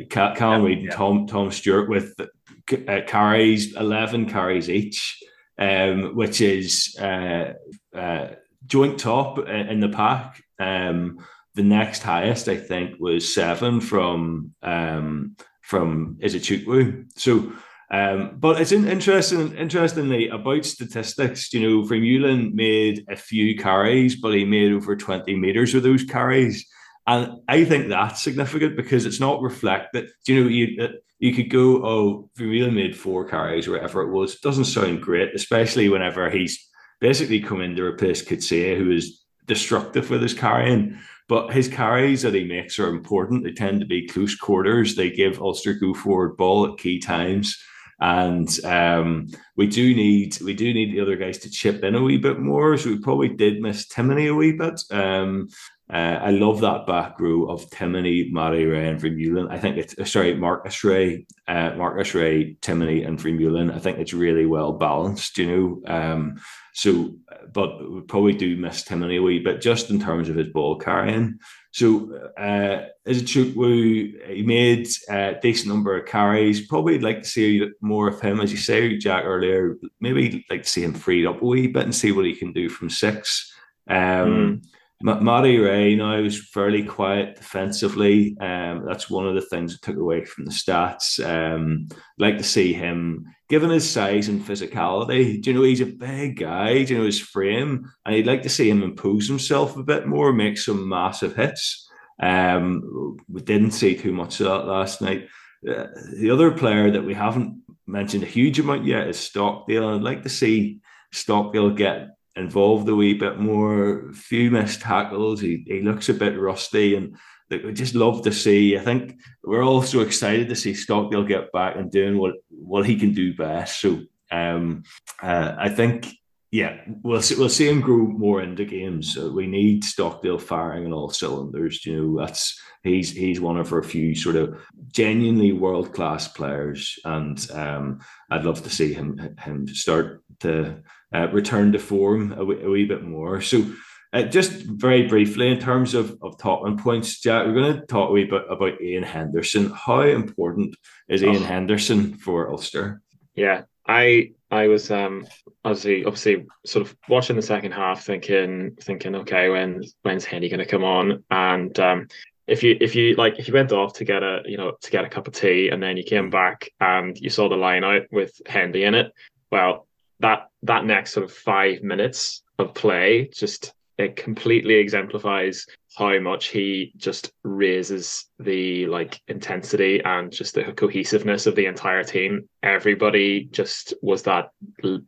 [0.10, 5.22] Callum Reid and Tom Tom Stewart with uh, carries, 11 carries each,
[5.58, 7.54] um, which is uh,
[7.96, 8.28] uh,
[8.70, 10.42] joint top in the pack.
[10.60, 17.12] Um, the next highest, I think, was seven from um, from Izuchukwu.
[17.18, 17.52] So,
[17.92, 19.58] um, but it's interesting.
[19.58, 25.36] Interestingly, about statistics, you know, Vermeulen made a few carries, but he made over twenty
[25.36, 26.66] meters of those carries,
[27.06, 30.10] and I think that's significant because it's not reflected.
[30.28, 34.12] You know, you uh, you could go, oh, Vermeulen made four carries or whatever it
[34.12, 34.36] was.
[34.36, 36.69] It doesn't sound great, especially whenever he's
[37.00, 40.98] basically come in to replace Coetzee, who is destructive with his carrying.
[41.28, 43.44] But his carries that he makes are important.
[43.44, 44.96] They tend to be close quarters.
[44.96, 47.56] They give Ulster go forward ball at key times.
[48.02, 52.02] And um, we do need we do need the other guys to chip in a
[52.02, 52.78] wee bit more.
[52.78, 54.82] So we probably did miss Timoney a wee bit.
[54.90, 55.50] Um,
[55.92, 59.50] uh, I love that back row of Timoney, Matty Rea, and Vermeulen.
[59.50, 63.74] I think it's sorry, Marcus Rea, uh, Marcus Rea, Timoney, and Vermeulen.
[63.74, 65.92] I think it's really well balanced, you know.
[65.92, 66.40] Um,
[66.76, 67.16] so,
[67.52, 70.78] but we probably do miss Timoney a wee bit just in terms of his ball
[70.78, 71.40] carrying.
[71.72, 76.68] So, uh, Izuchukwu, he made a decent number of carries.
[76.68, 79.78] Probably like to see more of him, as you say, Jack earlier.
[80.00, 82.54] Maybe like to see him freed up a wee bit and see what he can
[82.54, 83.52] do from six.
[83.88, 84.62] Um, mm
[85.02, 88.36] Matty Rea you now was fairly quiet defensively.
[88.42, 91.24] Um, that's one of the things I took away from the stats.
[91.26, 95.86] Um, like to see him, given his size and physicality, do you know he's a
[95.86, 99.78] big guy, do you know his frame, and he'd like to see him impose himself
[99.78, 101.90] a bit more, make some massive hits.
[102.22, 105.30] Um, we didn't see too much of that last night.
[105.68, 109.96] Uh, the other player that we haven't mentioned a huge amount yet is Stockdale.
[109.96, 110.80] I'd like to see
[111.14, 112.10] Stockdale get
[112.40, 114.12] involved a wee bit more.
[114.14, 115.42] Few missed tackles.
[115.42, 117.16] He, he looks a bit rusty, and
[117.50, 118.78] we just love to see.
[118.78, 122.86] I think we're all so excited to see Stockdale get back and doing what what
[122.86, 123.82] he can do best.
[123.82, 124.84] So um,
[125.22, 126.08] uh, I think.
[126.52, 129.14] Yeah, we'll see, we'll see him grow more into games.
[129.14, 131.86] So we need Stockdale firing on all cylinders.
[131.86, 134.60] You know, that's he's he's one of our few sort of
[134.92, 138.00] genuinely world class players, and um,
[138.32, 140.82] I'd love to see him him start to
[141.14, 143.42] uh, return to form a wee, a wee bit more.
[143.42, 143.66] So,
[144.12, 148.10] uh, just very briefly, in terms of, of talking points, Jack, we're going to talk
[148.10, 149.72] a wee bit about Iain Henderson.
[149.72, 150.76] How important
[151.08, 151.46] is Iain oh.
[151.46, 153.02] Henderson for Ulster?
[153.36, 155.28] Yeah, I I was um
[155.64, 160.60] obviously obviously sort of watching the second half, thinking thinking okay, when when's Hendy going
[160.60, 161.24] to come on?
[161.30, 162.08] And um,
[162.48, 164.92] if you if you like if you went off to get a you know to
[164.92, 167.84] get a cup of tea and then you came back and you saw the line
[167.84, 169.12] out with Hendy in it,
[169.52, 169.88] well
[170.20, 175.66] that that next sort of five minutes of play just it completely exemplifies
[175.98, 182.04] how much he just raises the like intensity and just the cohesiveness of the entire
[182.04, 182.48] team.
[182.64, 184.52] Everybody just was that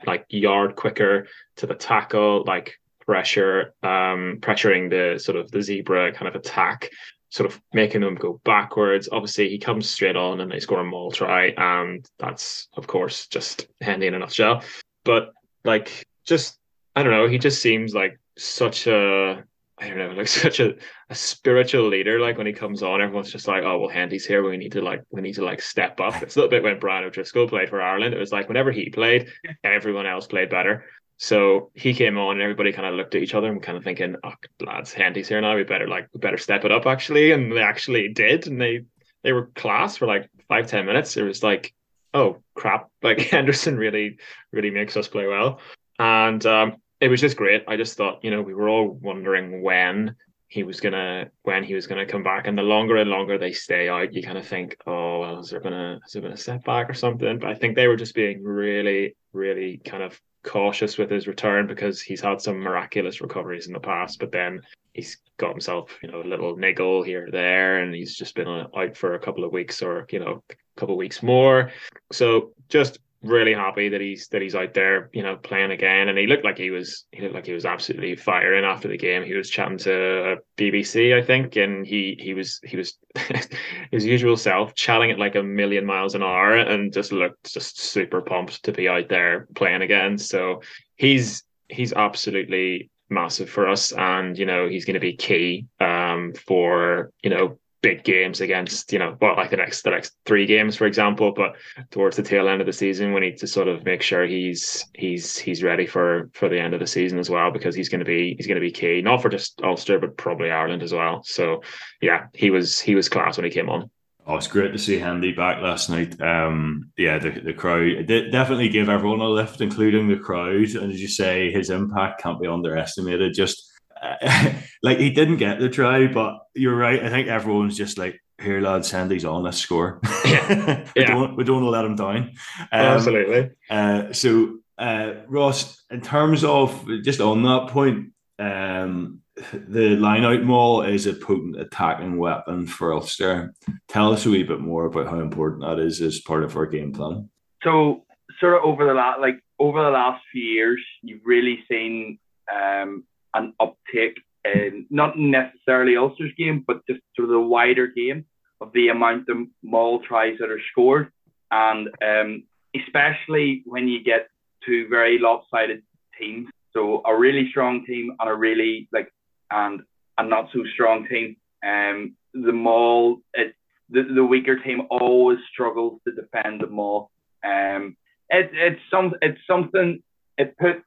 [0.06, 2.74] like yard quicker to the tackle, like
[3.06, 6.89] pressure, um, pressuring the sort of the Zebre kind of attack,
[7.30, 9.08] sort of making them go backwards.
[9.10, 13.28] Obviously, he comes straight on and they score a maul try, and that's of course
[13.28, 14.63] just Hendy in a nutshell.
[15.03, 15.33] But
[15.63, 16.57] like just
[16.95, 19.43] I don't know, he just seems like such a
[19.81, 20.75] I don't know, like such a,
[21.09, 22.19] a spiritual leader.
[22.19, 24.47] Like when he comes on, everyone's just like, oh well, Hendy's here.
[24.47, 26.21] We need to like we need to like step up.
[26.21, 28.13] It's a little bit when Brian O'Driscoll played for Ireland.
[28.13, 29.29] It was like whenever he played,
[29.63, 30.85] everyone else played better.
[31.17, 33.83] So he came on and everybody kind of looked at each other and kind of
[33.83, 35.55] thinking, oh lads, Hendy's here now.
[35.55, 37.31] We better like we better step it up actually.
[37.31, 38.47] And they actually did.
[38.47, 38.85] And they
[39.23, 41.17] they were class for like five, ten minutes.
[41.17, 41.73] It was like
[42.13, 44.17] oh crap, like Henderson really,
[44.52, 45.60] really makes us play well.
[46.00, 47.63] And um, it was just great.
[47.67, 50.15] I just thought, you know, we were all wondering when
[50.47, 52.45] he was gonna when he was gonna come back.
[52.45, 55.50] And the longer and longer they stay out, you kind of think, oh, well, is
[55.50, 57.39] there gonna is there been a setback or something?
[57.39, 61.67] But I think they were just being really, really kind of cautious with his return
[61.67, 64.62] because he's had some miraculous recoveries in the past, but then
[64.93, 68.47] he's got himself, you know, a little niggle here or there, and he's just been
[68.47, 70.43] out for a couple of weeks or you know
[70.82, 71.72] couple weeks more.
[72.12, 76.10] So just really happy that he's that he's out there, you know, playing again.
[76.10, 78.98] And he looked like he was he looked like he was absolutely firing after the
[78.98, 79.24] game.
[79.24, 82.98] He was chatting to BBC, I think, and he he was he was
[83.91, 87.80] his usual self, chatting at like a million miles an hour, and just looked just
[87.80, 90.17] super pumped to be out there playing again.
[90.17, 90.62] So
[90.96, 96.32] he's he's absolutely massive for us and you know he's going to be key um
[96.34, 100.46] for you know big games against you know well like the next the next three
[100.46, 101.56] games for example but
[101.90, 104.86] towards the tail end of the season we need to sort of make sure he's
[104.94, 108.00] he's he's ready for for the end of the season as well because he's going
[108.00, 110.94] to be he's going to be key not for just Ulster but probably Ireland as
[110.94, 111.63] well so
[112.02, 113.90] yeah he was he was class when he came on
[114.27, 116.21] Oh, it's great to see Hendy back last night.
[116.21, 120.69] Um, yeah, the, the crowd definitely gave everyone a lift, including the crowd.
[120.75, 123.34] And as you say, his impact can't be underestimated.
[123.34, 123.67] Just
[124.00, 124.54] uh,
[124.84, 127.04] like he didn't get the try, but you're right.
[127.04, 129.43] I think everyone's just like, here, lads, Hendy's on.
[129.43, 129.99] Let's score.
[130.25, 130.85] Yeah.
[130.95, 131.08] we, yeah.
[131.08, 132.31] Don't, we don't want to let him down.
[132.60, 133.49] Um, Absolutely.
[133.69, 139.21] Uh, so, uh, Ross, in terms of just on that point, um,
[139.54, 143.54] the line out maul is a potent attacking weapon for Ulster.
[143.87, 146.65] Tell us a wee bit more about how important that is as part of our
[146.65, 147.29] game plan.
[147.63, 148.06] So,
[148.39, 152.19] sort of over the last like over the last few years, you've really seen
[152.54, 154.15] um, an uptick
[154.46, 158.25] in not necessarily Ulster's game, but just sort of the wider game
[158.60, 161.12] of the amount of maul tries that are scored,
[161.50, 162.44] and um,
[162.75, 164.27] especially when you get
[164.65, 165.81] to very lopsided
[166.19, 166.48] teams.
[166.73, 169.12] So a really strong team and a really like
[169.50, 169.81] and
[170.17, 171.35] a not so strong team.
[171.65, 173.56] Um, the maul, it,
[173.89, 177.12] the, the weaker team always struggles to defend the maul.
[177.44, 177.98] Um,
[178.29, 180.02] it, it's some, it's something.
[180.37, 180.81] It puts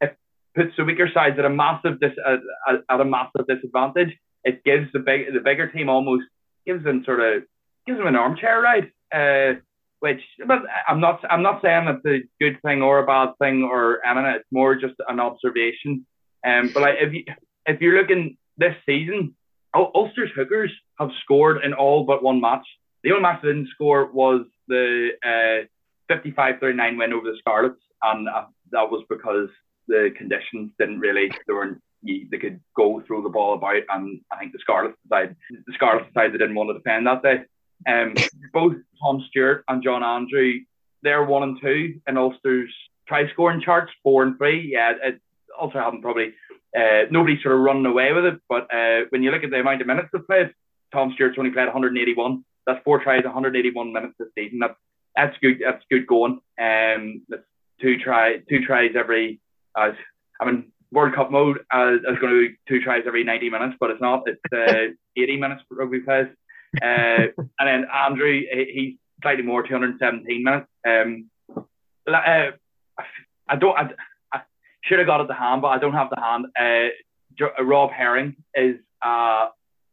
[0.00, 0.16] it
[0.60, 4.16] puts the weaker sides at a massive dis, at, at a massive disadvantage.
[4.44, 6.24] It gives the big the bigger team almost
[6.66, 7.42] gives them sort of
[7.86, 8.90] gives them an armchair ride.
[9.14, 9.60] Uh,
[10.00, 13.62] which but I'm not I'm not saying that's a good thing or a bad thing
[13.62, 14.32] or anything.
[14.36, 16.06] It's more just an observation.
[16.46, 17.24] Um, but like if you
[17.66, 19.34] if you're looking this season,
[19.74, 22.66] Ulster's hookers have scored in all but one match.
[23.04, 28.28] The only match they didn't score was the uh, 55-39 win over the Scarlets, and
[28.28, 29.48] uh, that was because
[29.90, 34.38] the conditions didn't really they weren't they could go throw the ball about, and I
[34.38, 37.42] think the Scarlets side, the Scarlets side, they didn't want to defend that day.
[37.86, 38.14] Um,
[38.54, 40.60] both Tom Stewart and John Andrew,
[41.02, 42.72] they're one and two in Ulster's
[43.06, 44.70] try scoring charts, four and three.
[44.72, 45.20] Yeah, it,
[45.60, 46.32] Ulster haven't probably
[46.76, 48.40] uh, nobody's sort of running away with it.
[48.48, 50.54] But uh, when you look at the amount of minutes they've played,
[50.92, 52.44] Tom Stewart's only played 181.
[52.66, 54.60] That's four tries, 181 minutes this season.
[54.60, 54.76] That's
[55.16, 55.60] that's good.
[55.64, 56.40] That's good going.
[56.58, 57.42] Um, that's
[57.80, 59.40] two try two tries every.
[59.76, 59.92] As
[60.40, 63.76] I mean, World Cup mode uh, is going to be two tries every 90 minutes,
[63.78, 64.24] but it's not.
[64.26, 66.28] It's uh, 80 minutes for rugby players.
[66.82, 67.26] Uh,
[67.58, 68.40] and then Andrew,
[68.72, 70.66] he's slightly more, 217 minutes.
[70.86, 72.50] Um, uh,
[73.48, 73.76] I don't.
[73.76, 73.90] I,
[74.32, 74.40] I
[74.84, 76.46] should have got it the hand, but I don't have the hand.
[76.58, 76.90] Uh,
[77.40, 79.48] uh, Rob Herring is, uh,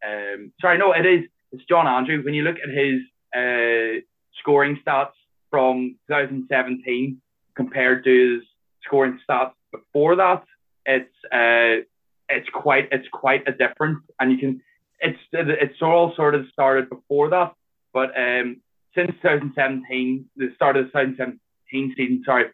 [0.06, 1.26] um, sorry, no, it is.
[1.52, 2.24] It's John Andrew.
[2.24, 3.02] When you look at his
[3.36, 4.02] uh,
[4.40, 5.12] scoring stats
[5.50, 7.22] from 2017
[7.56, 8.44] compared to his
[8.86, 10.44] scoring stats before that,
[10.86, 11.84] it's uh,
[12.30, 14.62] it's quite it's quite a difference, and you can
[15.00, 17.54] it's it's all sort of started before that,
[17.94, 18.62] but um,
[18.96, 22.46] since 2017, the start of the 2017 season, sorry,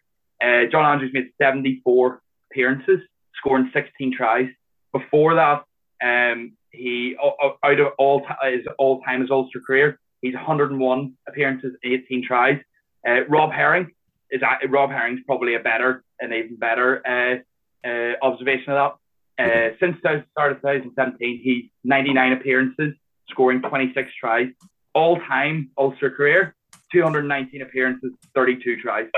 [0.42, 3.00] uh, John Andrews made 74 appearances,
[3.38, 4.48] scoring 16 tries.
[4.92, 5.64] Before that,
[6.02, 12.24] um, he out of all his all time his Ulster career, he's 101 appearances, 18
[12.26, 12.58] tries.
[13.06, 13.90] Uh, Rob Herring
[14.30, 18.94] is that Rob Herring's probably a better, and even better uh, uh, observation of that.
[19.36, 22.94] Uh, since the start of 2017, he's 99 appearances,
[23.28, 24.48] scoring 26 tries.
[24.94, 26.54] All time Ulster career,
[26.92, 29.08] 219 appearances, 32 tries.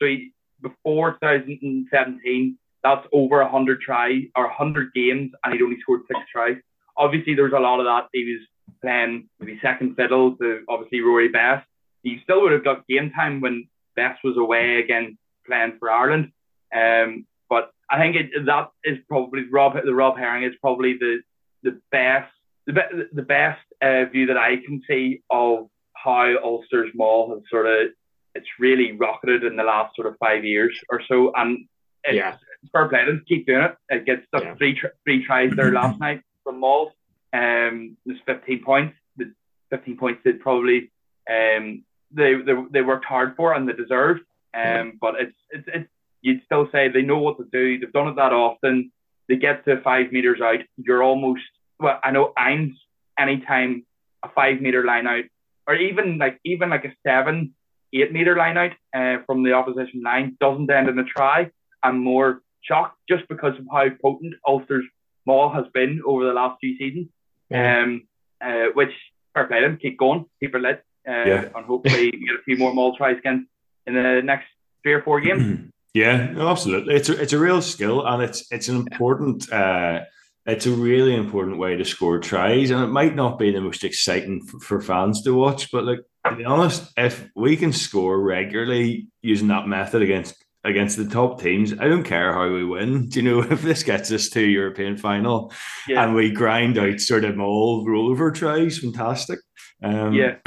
[0.00, 6.02] So he, before 2017, that's over 100 tries or 100 games, and he'd only scored
[6.06, 6.56] six tries.
[6.96, 8.08] Obviously, there was a lot of that.
[8.12, 8.46] He was
[8.80, 11.66] playing maybe second fiddle to obviously Rory Best.
[12.02, 16.32] He still would have got game time when Best was away again playing for Ireland.
[16.74, 19.74] Um, but I think it, that is probably Rob.
[19.84, 21.20] The Rob Herring is probably the
[21.62, 22.32] the best
[22.66, 22.80] the, be,
[23.12, 27.90] the best uh, view that I can see of how Ulster's maul has sort of
[28.34, 31.66] it's really rocketed in the last sort of five years or so, and
[32.04, 32.36] it's, yeah
[32.72, 33.76] fair play to keep doing it.
[33.88, 34.54] It gets yeah.
[34.54, 36.92] three three tries there last night from mauls.
[37.32, 38.96] Um, there's 15 points.
[39.16, 39.32] The
[39.70, 40.90] 15 points did probably
[41.30, 41.84] um
[42.14, 44.20] they they, they worked hard for and they deserved.
[44.54, 45.88] Um, but it's it's it's
[46.22, 47.78] you'd still say they know what to do.
[47.78, 48.92] They've done it that often.
[49.28, 50.60] They get to five meters out.
[50.76, 51.42] You're almost
[51.78, 51.98] well.
[52.02, 52.76] I know I'm
[53.18, 53.84] anytime
[54.22, 55.24] a five meter line out,
[55.66, 57.54] or even like even like a seven,
[57.92, 61.50] eight meter line out uh, from the opposition line doesn't end in a try.
[61.82, 64.84] I'm more shocked just because of how potent Ulster's
[65.26, 67.08] maul has been over the last few seasons.
[67.50, 67.82] Yeah.
[67.82, 68.08] Um,
[68.40, 68.92] uh, which
[69.34, 71.48] fair play them, keep going, keep it lit, uh, yeah.
[71.54, 73.46] and hopefully get a few more maul tries again
[73.86, 74.46] in the next
[74.82, 75.70] three or four games.
[75.94, 76.96] Yeah, no, absolutely.
[76.96, 79.48] It's a, it's a real skill, and it's it's an important.
[79.52, 80.00] Uh,
[80.44, 83.84] it's a really important way to score tries, and it might not be the most
[83.84, 88.20] exciting for, for fans to watch, but like to be honest, if we can score
[88.20, 91.74] regularly using that method against against the top teams.
[91.74, 93.08] I don't care how we win.
[93.08, 95.52] Do you know if this gets us to European final
[95.86, 96.02] yeah.
[96.02, 99.38] and we grind out sort of all rollover tries, fantastic.
[99.82, 100.36] Um, Yeah.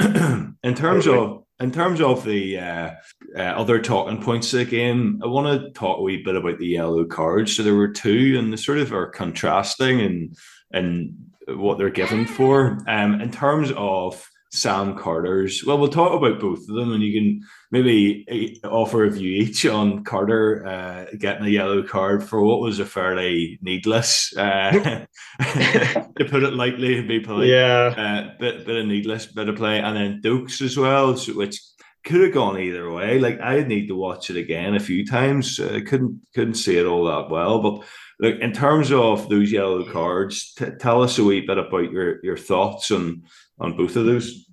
[0.62, 1.18] in terms Totally.
[1.18, 2.90] of in terms of the uh,
[3.36, 6.58] uh, other talking points of the game, I want to talk a wee bit about
[6.58, 7.56] the yellow cards.
[7.56, 10.36] So there were two, and they sort of are contrasting and
[10.72, 11.14] and
[11.48, 12.78] what they're given for.
[12.86, 17.12] Um, in terms of Sam Carter's, well, we'll talk about both of them, and you
[17.20, 17.40] can
[17.70, 22.60] maybe uh, offer a view each on Carter uh, getting a yellow card for what
[22.60, 24.70] was a fairly needless, uh,
[25.40, 27.94] to put it lightly, and be polite Yeah.
[27.96, 31.60] uh, bit bit of needless bit of play, and then Doak's as well, so- which
[32.04, 33.18] could have gone either way.
[33.18, 35.60] Like I need to watch it again a few times.
[35.60, 37.84] Uh, couldn't couldn't see it all that well, but
[38.20, 42.24] look in terms of those yellow cards, t- tell us a wee bit about your
[42.24, 43.24] your thoughts on
[43.60, 44.46] on both of those.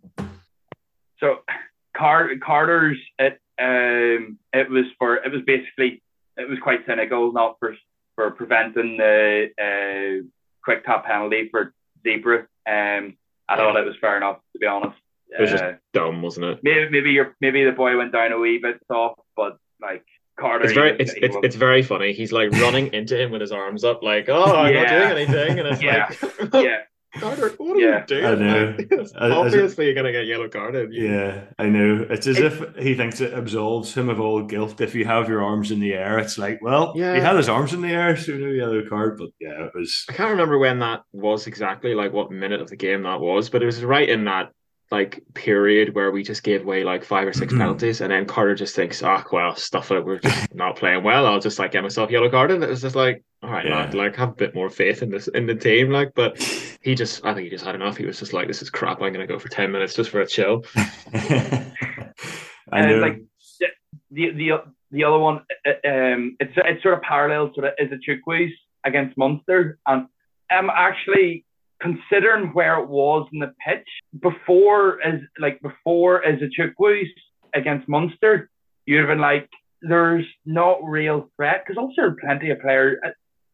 [1.20, 1.40] So
[1.96, 6.02] Car- Carter's it um it was for it was basically
[6.38, 7.76] it was quite cynical, not for
[8.16, 10.26] for preventing the uh,
[10.64, 11.74] quick tap penalty for
[12.06, 12.42] Zebre.
[12.68, 13.16] Um,
[13.48, 14.98] I thought it was fair enough to be honest.
[15.30, 16.60] It was just- Uh, Dumb, wasn't it?
[16.64, 20.06] maybe maybe your maybe the boy went down a wee bit soft, but like
[20.38, 22.12] Carter, It's very, it's, it's, it's very funny.
[22.12, 24.82] He's like running into him with his arms up, like, "Oh, I'm Yeah.
[24.84, 26.10] not doing anything," and it's Yeah.
[26.52, 26.80] like, yeah.
[27.20, 28.00] Carter, what are Yeah.
[28.02, 28.26] you doing?
[28.26, 28.76] I know.
[28.78, 30.94] Like, it's As- as obviously, you're gonna get yellow carded.
[30.94, 32.06] Yeah, I know.
[32.10, 34.82] It's as It- if he thinks it absolves him of all guilt.
[34.82, 37.16] If you have your arms in the air, it's like, well, Yeah.
[37.16, 39.18] he had his arms in the air, so no yellow card.
[39.18, 40.06] But yeah, it was.
[40.10, 43.50] I can't remember when that was exactly, like what minute of the game that was,
[43.50, 44.52] but it was right in that
[44.92, 47.58] like period where we just gave away like five or six Mhm.
[47.58, 50.06] penalties, and then Carter just thinks, "Ah, well, stuff it.
[50.06, 51.26] We're just not playing well.
[51.26, 53.78] I'll just like get myself yellow carded." It was just like, all right, Yeah.
[53.78, 56.12] lad, like have a bit more faith in this in the team, like.
[56.16, 56.38] But
[56.82, 57.98] he just, I think he just had enough.
[57.98, 59.02] He was just like, "This is crap.
[59.02, 60.64] I'm gonna go for ten minutes just for a chill."
[61.12, 61.72] I
[62.72, 62.98] And, know.
[63.00, 63.22] like,
[64.12, 64.52] the the
[64.92, 69.80] the other one, uh, um, it's it's sort of parallel to the Izuchukwu's against Munster,
[69.88, 70.08] and
[70.50, 71.44] I'm actually
[71.82, 73.88] considering where it was in the pitch
[74.22, 77.10] before as like before as a Chukwi's
[77.54, 78.50] against Munster,
[78.86, 79.50] you'd have been like,
[79.82, 82.98] there's not real threat because had plenty of players.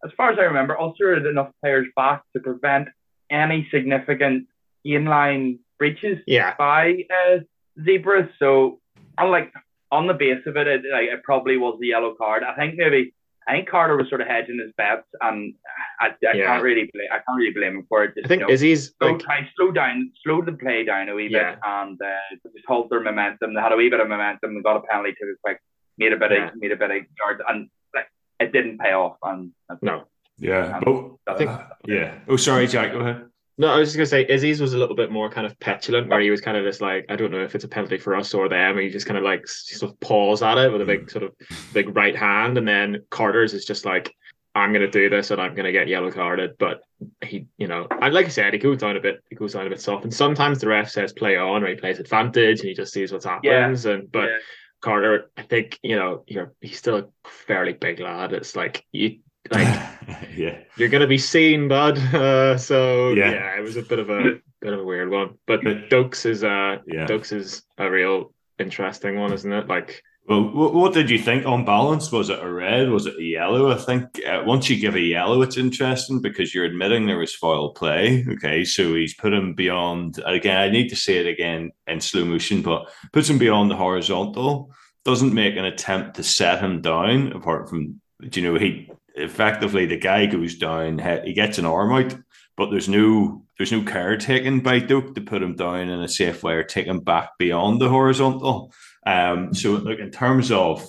[0.03, 2.88] As far as I remember, Ulster had enough players back to prevent
[3.30, 4.47] any significant
[4.86, 7.39] inline breaches Yeah, by uh,
[7.80, 8.30] Zebre.
[8.39, 8.80] So,
[9.17, 9.53] I'm like
[9.91, 12.43] on the base of it, it, like, it probably was the yellow card.
[12.43, 13.13] I think maybe
[13.47, 15.53] I think Carter was sort of hedging his bets, and
[15.99, 16.45] I, I Yeah.
[16.45, 18.13] can't really blame I can't really blame him for it.
[18.15, 21.09] Just, I think you know, Izzy's slow, like, try, slow down, slow the play down
[21.09, 21.51] a wee Yeah.
[21.51, 23.53] bit, and uh, just hold their momentum.
[23.55, 24.53] They had a wee bit of momentum.
[24.55, 25.59] They got a penalty, took it quick,
[25.97, 26.47] made a bit Yeah.
[26.49, 28.07] of made a bit of yards, and like
[28.39, 29.17] it didn't pay off.
[29.23, 30.03] And no,
[30.37, 30.77] yeah.
[30.77, 31.51] um, Oh, I think-
[31.87, 32.19] yeah.
[32.27, 32.91] Oh, sorry, Jack.
[32.91, 33.25] Go ahead.
[33.62, 36.09] No, I was just gonna say Izzy's was a little bit more kind of petulant,
[36.09, 38.16] where he was kind of just like, I don't know if it's a penalty for
[38.16, 38.80] us or them.
[38.80, 41.36] He just kind of like sort of paws at it with a big sort of
[41.72, 44.16] big right hand, and then Carter's is just like,
[44.55, 46.57] I'm gonna do this and I'm gonna get yellow carded.
[46.57, 46.82] But
[47.24, 49.68] he, you know, and like I said, he goes down a bit, he goes down
[49.68, 52.68] a bit soft, and sometimes the ref says play on, or he plays advantage, and
[52.68, 53.86] he just sees what happens.
[53.86, 54.38] And but Yeah.
[54.82, 58.34] Carter, I think you know, you're he's still a fairly big lad.
[58.34, 59.20] It's like you
[59.51, 59.67] like
[60.35, 60.57] yeah.
[60.77, 61.97] you're gonna be seen, bud.
[62.13, 63.31] Uh, so Yeah.
[63.31, 63.57] yeah.
[63.57, 65.35] it was a bit of a bit of a weird one.
[65.47, 67.05] But Doak's is uh Yeah.
[67.05, 69.67] Doak's is a real interesting one, isn't it?
[69.67, 72.11] Like Well, what, what did you think on balance?
[72.11, 72.89] Was it a red?
[72.89, 73.71] Was it a yellow?
[73.71, 77.33] I think uh, once you give a yellow, it's interesting because you're admitting there was
[77.35, 78.23] foul play.
[78.33, 80.21] Okay, so he's put him beyond.
[80.25, 83.75] Again, I need to say it again in slow motion, but puts him beyond the
[83.75, 84.71] horizontal.
[85.05, 87.31] Doesn't make an attempt to set him down.
[87.33, 87.99] Apart from,
[88.29, 90.99] do you know, he effectively the guy goes down.
[90.99, 92.16] he- He gets an arm out,
[92.57, 96.07] but there's no there's no care taken by Doak to put him down in a
[96.07, 98.74] safe way or take him back beyond the horizontal.
[99.05, 100.84] Um, so, look, in terms of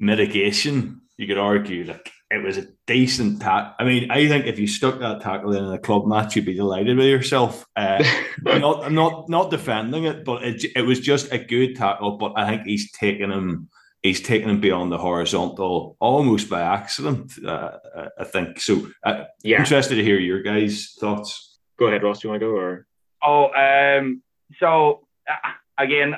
[0.00, 3.74] mitigation, you could argue like it was a decent tackle.
[3.78, 6.54] I mean, I think if you stuck that tackle in a club match, you'd be
[6.54, 7.66] delighted with yourself.
[7.76, 8.02] Uh,
[8.46, 12.16] I'm not, I'm not, not defending it, but it, it was just a good tackle.
[12.18, 13.68] But I think he's taken him,
[14.02, 17.32] he's taken him beyond the horizontal almost by accident.
[17.44, 17.78] Uh,
[18.18, 18.88] I think so.
[19.04, 19.58] Uh, yeah.
[19.58, 21.58] Interested to hear your guys' thoughts.
[21.78, 22.20] Go ahead, Ross.
[22.20, 22.86] Do you want to go or
[23.22, 24.22] Oh, um,
[24.58, 26.14] so uh, again,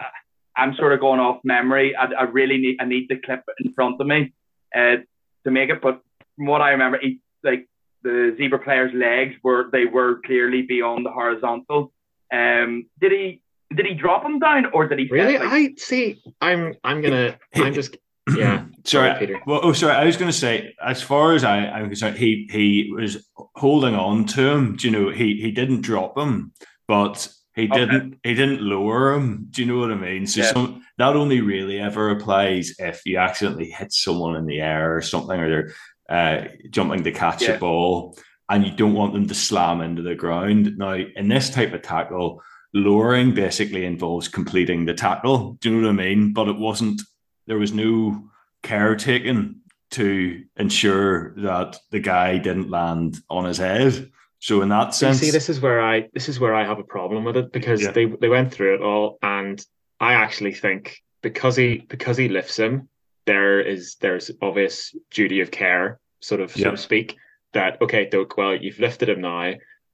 [0.57, 1.97] I'm sort of going off memory.
[1.97, 4.33] I, I really need I need the clip in front of me
[4.75, 4.97] uh,
[5.45, 5.83] to make it.
[5.83, 6.01] But
[6.37, 7.69] from what I remember, he, like
[8.03, 11.93] the Zebre player's legs were they were clearly beyond the horizontal.
[12.33, 13.42] Um, did he
[13.75, 15.39] did he drop him down or did he really?
[15.39, 16.23] like- I see.
[16.41, 17.97] I'm I'm gonna I'm just
[18.37, 18.65] yeah.
[18.85, 19.41] Sorry, Sorry, Peter.
[19.47, 19.95] Well, oh, sorry.
[19.95, 23.95] I was going to say, as far as I, I'm concerned, he he was holding
[23.95, 24.77] on to him.
[24.77, 25.11] Do you know?
[25.11, 26.53] He he didn't drop him,
[26.89, 27.79] but he Okay.
[27.81, 29.47] didn't he didn't lower him.
[29.51, 30.27] Do you know what I mean?
[30.27, 30.53] So Yeah.
[30.53, 35.01] some that only really ever applies if you accidentally hit someone in the air or
[35.01, 35.75] something, or they're
[36.09, 37.53] uh, jumping to catch Yeah.
[37.53, 38.17] a ball,
[38.49, 40.77] and you don't want them to slam into the ground.
[40.77, 42.43] Now, in this type of tackle.
[42.75, 45.53] Lowering basically involves completing the tackle.
[45.61, 46.33] Do you know what I mean?
[46.33, 47.03] But it wasn't.
[47.47, 48.31] There was no
[48.63, 54.11] care taken to ensure that the guy didn't land on his head.
[54.39, 56.79] So in that sense, you see, this is where I this is where I have
[56.79, 57.93] a problem with it because yeah.
[57.93, 59.65] they they went through it all, and
[60.01, 62.89] I actually think because he because he lifts him,
[63.27, 66.65] there is there's obvious duty of care, sort of yeah.
[66.65, 67.17] so to speak.
[67.53, 69.53] That okay, Doak, well, you've lifted him now,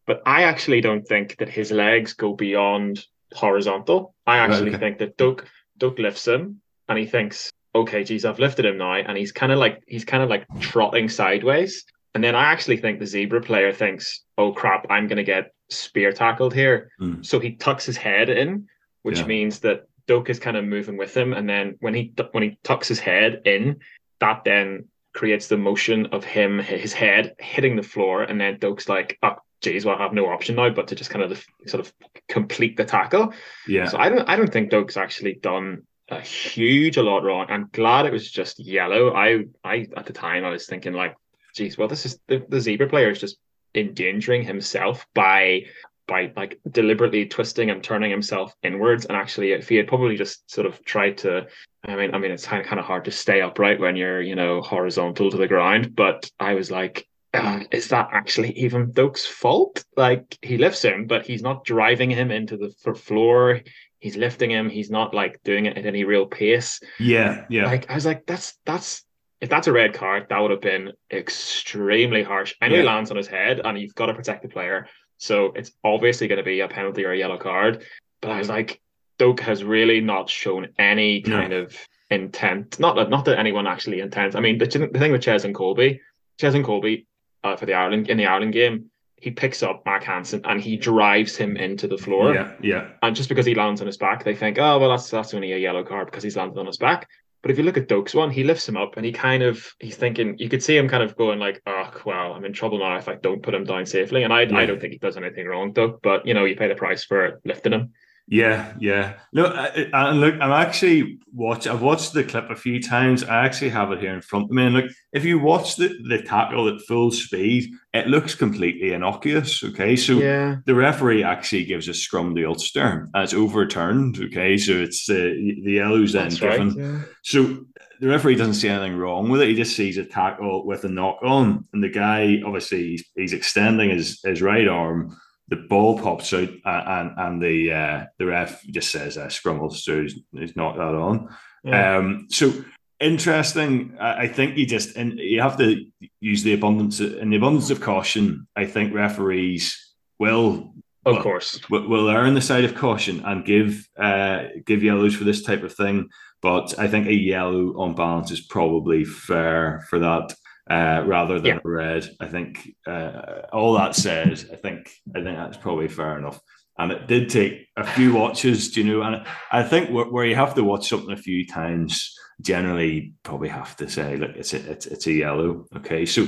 [0.09, 3.05] but I actually don't think that his legs go beyond
[3.35, 4.15] horizontal.
[4.27, 4.79] I actually okay.
[4.79, 5.45] think that Doak
[5.77, 9.53] Doak lifts him, and he thinks, okay, geez, I've lifted him now, and he's kind
[9.53, 11.85] of like he's kind of like trotting sideways.
[12.15, 16.11] And then I actually think the Zebre player thinks, oh crap, I'm gonna get spear
[16.11, 16.91] tackled here.
[16.99, 17.25] Mm.
[17.25, 18.67] So he tucks his head in,
[19.03, 19.27] which yeah.
[19.27, 22.59] means that Doak is kind of moving with him, and then when he when he
[22.65, 23.81] tucks his head in,
[24.21, 28.89] that then creates the motion of him his head hitting the floor, and then Doak's
[28.89, 31.81] like, "Oh, geez, well, I have no option now but to just kind of sort
[31.81, 31.93] of
[32.29, 33.33] complete the tackle."
[33.67, 33.87] Yeah.
[33.87, 37.47] So I don't I don't think Doak's actually done a huge a lot wrong.
[37.49, 39.15] I'm glad it was just yellow.
[39.15, 41.17] I I at the time I was thinking like,
[41.55, 43.39] geez, well, this is the, the Zebre player is just
[43.75, 45.65] endangering himself by
[46.07, 49.05] by like deliberately twisting and turning himself inwards.
[49.05, 51.47] And actually, if he had probably just sort of tried to,
[51.85, 54.23] I mean, I mean, it's kind of kind of hard to stay upright when you're,
[54.23, 55.95] you know, horizontal to the ground.
[55.95, 59.85] But I was like, uh, is that actually even Doak's fault?
[59.97, 63.61] Like he lifts him, but he's not driving him into the floor.
[63.99, 64.71] He's lifting him.
[64.71, 66.81] He's not like doing it at any real pace.
[66.99, 67.67] Yeah, yeah.
[67.67, 69.05] Like I was like, that's that's
[69.41, 72.55] if that's a red card, that would have been extremely harsh.
[72.61, 72.83] I know yeah.
[72.83, 74.89] he lands on his head, and you've got to protect the player.
[75.19, 77.85] So it's obviously going to be a penalty or a yellow card.
[78.21, 78.81] But I was like,
[79.19, 81.63] Doak has really not shown any kind no.
[81.63, 81.77] of
[82.11, 82.81] intent.
[82.81, 84.35] Not that not that anyone actually intends.
[84.35, 86.01] I mean, the, the thing with Ches and Colby,
[86.39, 87.08] Ches and Colby
[87.45, 90.77] uh, for the Ireland in the Ireland game, he picks up Mack Hansen and he
[90.77, 92.35] drives him into the floor.
[92.35, 92.89] Yeah, yeah.
[93.03, 95.53] And just because he lands on his back, they think, oh well, that's that's only
[95.53, 97.09] a yellow card because he's landed on his back.
[97.43, 99.65] But if you look at Doak's one, he lifts him up and he kind of
[99.79, 102.79] he's thinking you could see him kind of going like, oh well, I'm in trouble
[102.79, 104.23] now if I don't put him down safely.
[104.25, 104.57] And I yeah.
[104.57, 107.05] I don't think he does anything wrong, Doak, but you know, you pay the price
[107.05, 107.93] for lifting him.
[108.31, 109.15] Yeah, yeah.
[109.33, 111.67] No, and look, I'm actually watch.
[111.67, 113.25] I've watched the clip a few times.
[113.25, 114.67] I actually have it here in front of me.
[114.67, 119.65] And look, if you watch the the tackle at full speed, it looks completely innocuous.
[119.65, 120.57] Okay, so yeah.
[120.67, 124.19] the referee actually gives a scrum to Ulster, and it's overturned.
[124.19, 126.69] Okay, so it's uh, the yellow's then That's given.
[126.69, 127.03] Right, yeah.
[127.23, 127.65] So
[128.01, 129.49] the referee doesn't see anything wrong with it.
[129.49, 133.33] He just sees a tackle with a knock on, and the guy obviously he's, he's
[133.33, 135.17] extending his his right arm
[135.49, 140.03] the ball pops out and and the uh, the ref just says uh, scrum so
[140.03, 141.35] he's, he's not that on.
[141.65, 141.97] Yeah.
[141.97, 142.53] Um, so
[143.01, 143.97] interesting.
[143.99, 145.87] I, I think you just and you have to
[146.21, 148.47] use the abundance in the abundance of caution.
[148.57, 150.75] I think referees will.
[151.07, 154.83] Of will, course, will, will err on the side of caution and give uh, give
[154.83, 156.11] yellows for this type of thing.
[156.43, 160.35] But I think a yellow on balance is probably fair for that
[160.71, 161.59] uh, rather than yeah.
[161.65, 162.09] a red.
[162.21, 166.41] I think uh, all that said, I think I think that's probably fair enough.
[166.79, 169.03] And it did take a few watches, you know.
[169.03, 173.77] And I think where you have to watch something a few times, generally, probably have
[173.77, 175.67] to say, look, it's a, it's, it's a yellow.
[175.77, 176.27] Okay, so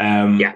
[0.00, 0.54] um, yeah.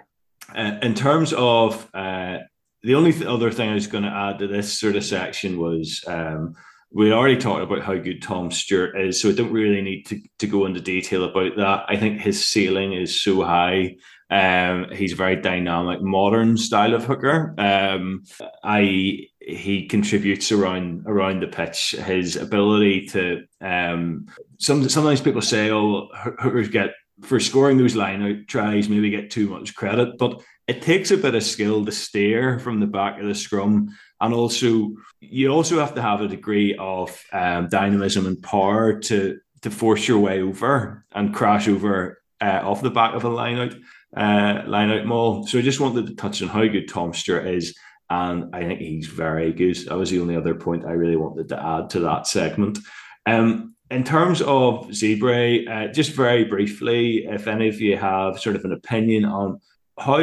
[0.54, 2.38] Uh, in terms of uh,
[2.82, 5.58] the only th- other thing I was going to add to this sort of section
[5.58, 6.54] was um,
[6.92, 10.20] we already talked about how good Tom Stewart is, so I don't really need to,
[10.38, 11.84] to go into detail about that.
[11.88, 13.96] I think his ceiling is so high.
[14.30, 17.54] Um, he's a very dynamic, modern style of hooker.
[17.58, 18.24] Um,
[18.64, 21.92] I he contributes around around the pitch.
[21.92, 24.26] His ability to um,
[24.58, 26.90] some sometimes people say, "Oh, hookers get
[27.22, 31.16] for scoring those line out tries, maybe get too much credit," but it takes a
[31.16, 33.90] bit of skill to steer from the back of the scrum
[34.20, 39.38] and also you also have to have a degree of um, dynamism and power to
[39.62, 43.58] to force your way over and crash over uh, off the back of a line
[43.58, 43.74] out
[44.16, 45.46] uh, line out maul.
[45.46, 47.74] So I just wanted to touch on how good Tom Stewart is,
[48.08, 49.76] and I think he's very good.
[49.86, 52.78] That was the only other point I really wanted to add to that segment.
[53.26, 58.56] Um, in terms of Zebre, uh, just very briefly, if any of you have sort
[58.56, 59.60] of an opinion on
[59.98, 60.18] how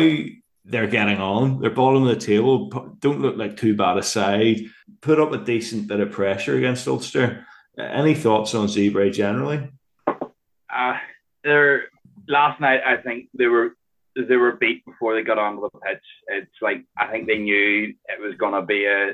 [0.66, 1.59] they're getting on.
[1.59, 2.70] They're bottom of the table.
[2.99, 4.61] Don't look like too bad a side.
[5.01, 7.45] Put up a decent bit of pressure against Ulster.
[7.78, 9.70] Any thoughts on Zebre generally?
[10.07, 10.97] Uh,
[11.43, 11.86] they're
[12.28, 12.82] last night.
[12.86, 13.76] I think they were
[14.16, 16.03] they were beat before they got onto the pitch.
[16.28, 19.11] It's like I think they knew it was to be a,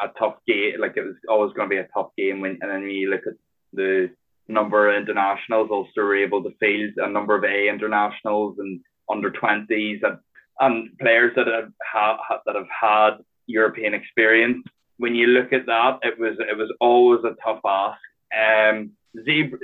[0.00, 0.80] a tough game.
[0.80, 2.40] Like it was always to be a tough game.
[2.40, 3.34] When and then when you look at
[3.72, 4.10] the
[4.48, 8.80] number of internationals, Ulster were able to field a number of A internationals and
[9.10, 10.18] under twenties and
[10.60, 13.10] and players that have ha- that have had
[13.46, 14.66] European experience.
[14.98, 17.98] when you look at that, it was it was always a tough ask.
[18.32, 19.58] Um, Zebre,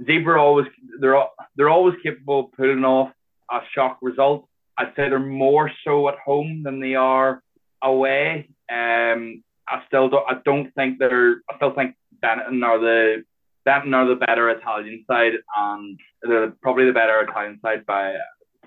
[0.00, 0.66] Zebre always
[1.00, 1.22] they're
[1.56, 3.10] they're always capable of pulling off
[3.50, 4.46] a shock result.
[4.78, 7.42] I'd say they're more so at home than they are
[7.82, 8.48] away.
[8.70, 13.24] Um, I still don't I don't think they're I still think Benetton are the
[13.66, 18.14] Benetton are the better Italian side and they're probably the better Italian side by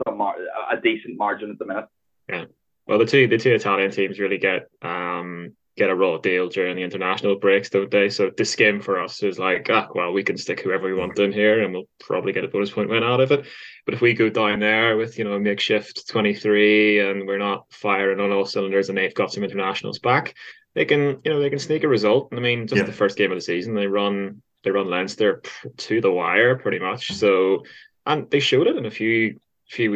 [0.05, 1.85] some a decent margin at the minute.
[2.29, 2.45] Yeah.
[2.87, 6.75] Well, the two the two Italian teams really get um get a raw deal during
[6.75, 8.09] the international breaks, don't they?
[8.09, 11.19] So this game for us is like, ah, well, we can stick whoever we want
[11.19, 13.45] in here, and we'll probably get a bonus point win out of it.
[13.85, 17.37] But if we go down there with you know a makeshift twenty three, and we're
[17.37, 20.33] not firing on all cylinders, and they've got some internationals back,
[20.73, 22.29] they can you know they can sneak a result.
[22.31, 22.85] I mean, just yeah.
[22.85, 25.41] the first game of the season, they run they run Leinster
[25.77, 27.13] to the wire pretty much.
[27.13, 27.63] So
[28.05, 29.39] and they showed it in a few
[29.70, 29.91] few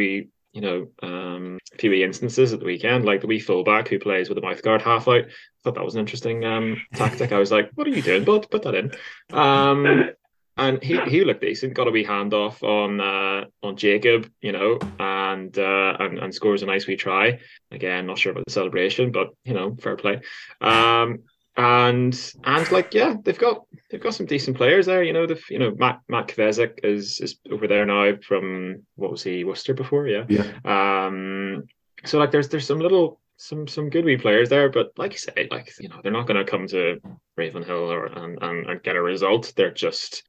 [0.54, 4.36] you know, um, a instances at the weekend, like the wee fullback who plays with
[4.36, 5.26] the mouth guard half out.
[5.26, 5.30] I
[5.64, 7.32] thought that was an interesting um, tactic.
[7.32, 8.50] I was like, "What are you doing, bud?
[8.50, 8.92] Put that in."
[9.32, 10.12] Um,
[10.58, 11.74] and he, he looked decent.
[11.74, 16.64] Got a wee handoff on uh, on Jacob, you know, and, uh, and and scores
[16.64, 17.40] a nice wee try.
[17.72, 20.20] Again, not sure about the celebration, but you know, fair play.
[20.60, 21.24] Um,
[21.58, 25.04] and and like yeah, they've got they've got some decent players there.
[25.04, 29.12] You know, the you know Matt Matt Kvesic is is over there now from what
[29.12, 30.08] was he Worcester before?
[30.08, 30.46] Yeah, yeah.
[30.66, 31.64] Um,
[32.06, 35.18] so like there's there's some little some some good wee players there, but like you
[35.18, 37.02] say, like you know they're not going to come to
[37.36, 39.52] Ravenhill or and, and, and get a result.
[39.56, 40.24] They're just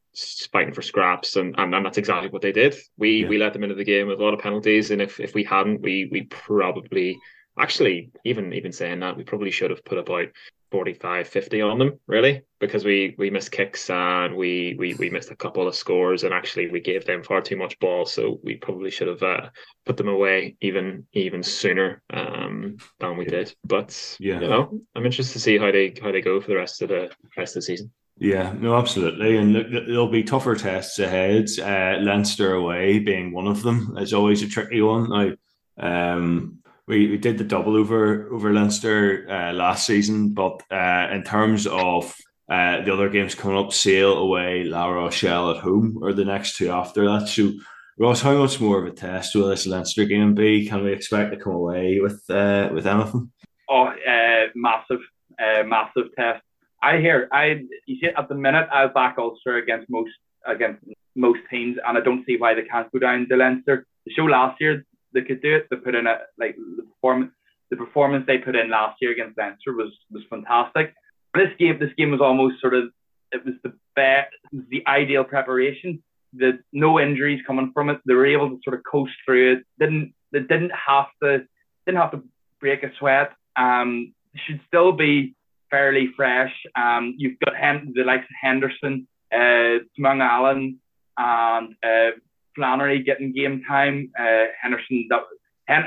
[0.52, 2.74] fighting for scraps and, and, and that's exactly what they did.
[2.98, 3.28] We yeah.
[3.28, 5.44] we let them into the game with a lot of penalties, and if if we
[5.44, 7.18] hadn't, we we probably
[7.58, 10.28] actually even even saying that we probably should have put about
[10.72, 15.30] 45 50 on them really because we we missed kicks and we we we missed
[15.30, 18.56] a couple of scores and actually we gave them far too much ball so we
[18.56, 19.50] probably should have uh,
[19.84, 25.04] put them away even even sooner um, than we did but yeah you know i'm
[25.04, 27.60] interested to see how they how they go for the rest of the rest of
[27.60, 31.48] the season yeah, no, absolutely, and there'll be tougher tests ahead.
[31.58, 35.08] Uh, Leinster away being one of them is always a tricky one.
[35.08, 36.61] Now, um,
[36.92, 41.66] we, we did the double over over Leinster uh, last season, but uh, in terms
[41.66, 42.14] of
[42.50, 46.56] uh, the other games coming up, Sale away, La Rochelle at home, or the next
[46.56, 47.28] two after that.
[47.28, 47.52] So,
[47.98, 50.68] Ross, how much more of a test will this Leinster game be?
[50.68, 53.32] Can we expect to come away with uh, with anything?
[53.70, 55.00] Oh, uh, massive,
[55.42, 56.42] uh, massive test.
[56.82, 60.12] I hear I you see at the minute I back Ulster against most
[60.46, 60.84] against
[61.16, 63.86] most teams, and I don't see why they can't go down to Leinster.
[64.04, 65.66] The show last year, they could do it.
[65.70, 67.32] They put in a like the performance
[67.70, 70.94] the performance they put in last year against Leinster was was fantastic.
[71.34, 72.84] This game this game was almost sort of
[73.32, 76.02] it was the best the ideal preparation.
[76.34, 77.98] The no injuries coming from it.
[78.06, 79.64] They were able to sort of coast through it.
[79.78, 81.46] Didn't they didn't have to
[81.86, 82.22] didn't have to
[82.60, 83.32] break a sweat.
[83.56, 84.14] Um,
[84.46, 85.34] should still be
[85.70, 86.52] fairly fresh.
[86.76, 90.78] Um, you've got Hen- the likes of Henderson, uh, Mung Allen,
[91.18, 92.10] and uh,
[92.54, 94.10] Flannery getting game time.
[94.18, 95.22] Uh, Henderson, that
[95.66, 95.84] Hen,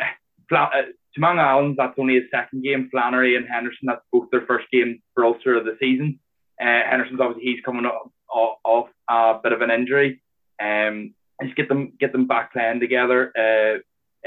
[0.49, 0.81] Fla, uh,
[1.17, 2.89] Tamang Allen, that's only his second game.
[2.91, 6.19] Flannery and Henderson, that's both their first game for Ulster of the season.
[6.59, 10.21] Uh, Henderson's obviously he's coming off, off, off a bit of an injury.
[10.61, 11.13] Um,
[11.43, 13.31] just get them get them back playing together.
[13.37, 13.79] Uh,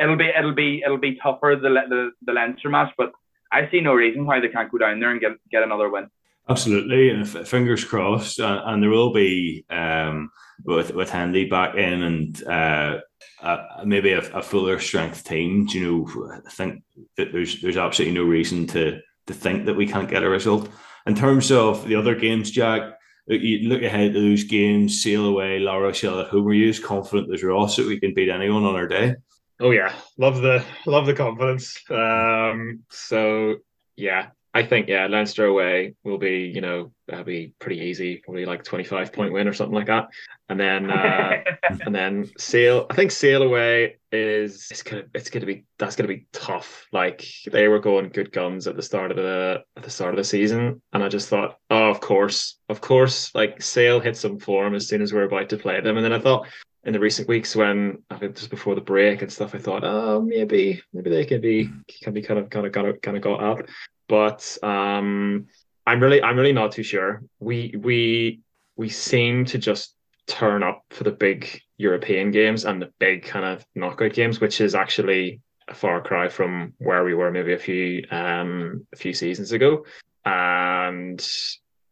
[0.03, 3.13] it'll be it'll be it'll be tougher the the the Leinster match, but
[3.51, 6.11] I see no reason why they can't go down there and get get another win.
[6.49, 8.41] Absolutely, and fingers crossed.
[8.41, 10.31] Uh, and there will be um,
[10.65, 12.99] with with Hendy back in and uh,
[13.43, 15.69] uh, maybe a, a, fuller strength team.
[15.71, 16.83] You know, I think
[17.17, 20.71] that there's there's absolutely no reason to to think that we can't get a result.
[21.07, 25.59] In terms of the other games, Jack, you look ahead to those games, Sale away,
[25.59, 26.49] La Rochelle at home.
[26.49, 29.17] Are you as confident as Ross that we can beat anyone on our day?
[29.61, 31.79] Oh yeah, love the love the confidence.
[31.91, 33.57] Um, so
[33.97, 34.29] yeah,
[34.59, 38.65] I think yeah, Leinster away will be you know that'll be pretty easy, probably like
[38.65, 40.09] twenty five point win or something like that.
[40.49, 41.45] And then uh,
[41.87, 46.09] and then Sale, I think Sale away is it's gonna it's gonna be that's gonna
[46.09, 46.89] be tough.
[46.93, 50.17] Like they were going good guns at the start of the at the start of
[50.17, 54.41] the season, and I just thought, oh, of course, of course, like Sale hit some
[54.41, 56.49] form as soon as we are about to play them, and then I thought
[56.83, 59.85] in the recent weeks when I think just before the break and stuff, I thought,
[59.85, 61.71] oh, maybe maybe they can be
[62.03, 63.61] can be kind of kind of kind of kind of got up
[64.09, 65.47] but um,
[65.87, 67.23] I'm really I'm really not too sure.
[67.39, 68.41] We we
[68.77, 69.95] we seem to just
[70.27, 74.61] turn up for the big European games and the big kind of knockout games, which
[74.61, 79.13] is actually a far cry from where we were maybe a few um a few
[79.13, 79.85] seasons ago.
[80.25, 81.27] And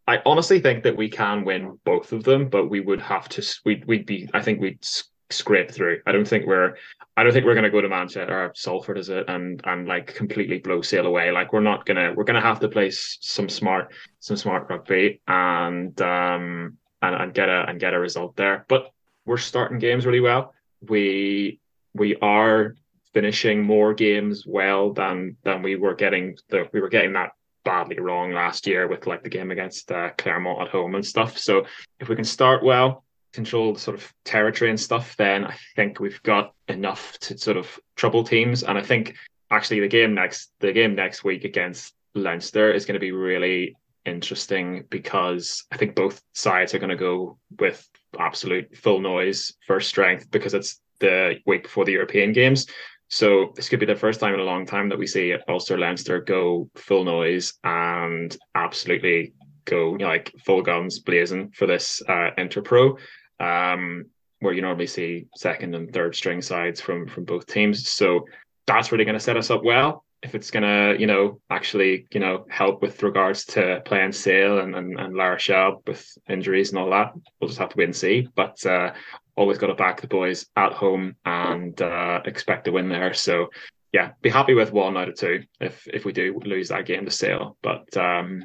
[0.08, 3.42] I honestly think that we can win both of them, but we would have to
[3.64, 4.84] we'd we'd be I think we'd
[5.31, 6.01] scrape through.
[6.07, 6.77] I don't think we're
[7.16, 9.89] I don't think we're going to go to Manchester or Salford is it and and
[9.89, 11.31] like completely blow Sale away.
[11.31, 16.01] Like we're not gonna we're gonna have to play some smart some smart rugby and
[16.01, 18.64] um and, and get a and get a result there.
[18.68, 18.91] But
[19.24, 20.55] we're starting games really well.
[20.81, 21.61] We
[21.95, 22.74] we are
[23.12, 27.33] finishing more games well than than we were getting the we were getting that
[27.64, 31.37] badly wrong last year with like the game against uh, at home and stuff.
[31.37, 31.66] So
[31.99, 33.05] if we can start well,
[33.37, 37.57] control the sort of territory and stuff, then I think we've got enough to sort
[37.57, 38.64] of trouble teams.
[38.64, 39.14] And I think
[39.53, 43.76] actually the game next the game next week against Leinster is going to be really
[44.05, 47.87] interesting because I think both sides are going to go with
[48.18, 52.66] absolute full noise first strength because it's the week before the European games.
[53.09, 55.78] So this could be the first time in a long time that we see Ulster
[55.78, 59.34] Leinster go full noise and absolutely
[59.66, 62.97] go you know, like full guns blazing for this uh, Interpro
[63.41, 64.07] um,
[64.41, 67.89] where you normally see second and third string sides from from both teams.
[67.89, 68.26] So
[68.66, 70.05] that's really going to set us up well.
[70.22, 74.59] If it's going to, you know, actually, you know, help with regards to playing Sale
[74.59, 77.84] and, and, and La Rochelle with injuries and all that, we'll just have to wait
[77.84, 78.28] and see.
[78.34, 78.93] But uh,
[79.37, 83.14] always got to back the boys at home and uh, expect to win there.
[83.14, 83.51] So
[83.93, 87.05] yeah, be happy with one out of two if if we do lose that game
[87.05, 87.57] to Sale.
[87.62, 88.45] But um,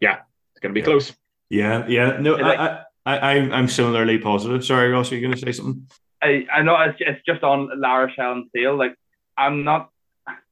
[0.00, 0.18] yeah,
[0.52, 0.92] it's going to be yeah.
[0.92, 1.16] close.
[1.50, 2.18] Yeah, yeah.
[2.20, 2.82] No, I, I,
[3.16, 4.64] I, I'm similarly positive.
[4.64, 5.86] Sorry, Ross, are you going to say something?
[6.22, 8.76] I, I know it's, it's just on La Rochelle and Sale.
[8.76, 8.94] Like,
[9.36, 9.90] I'm not,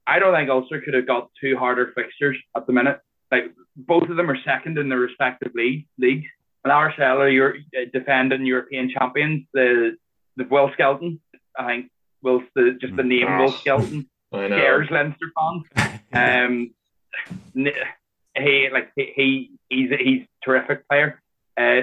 [0.06, 3.00] I don't think Ulster could have got two harder fixtures at the minute.
[3.30, 6.26] Like, both of them are second in their respective league, leagues.
[6.66, 9.46] La Rochelle are your uh, defending European champions.
[9.52, 9.96] The
[10.36, 11.20] the Will Skelton,
[11.58, 11.90] I think,
[12.22, 16.00] Will the just the name Will Skelton scares Leinster fans.
[16.12, 16.70] Um,
[17.54, 21.20] he like he, he he's he's terrific player.
[21.56, 21.82] Uh,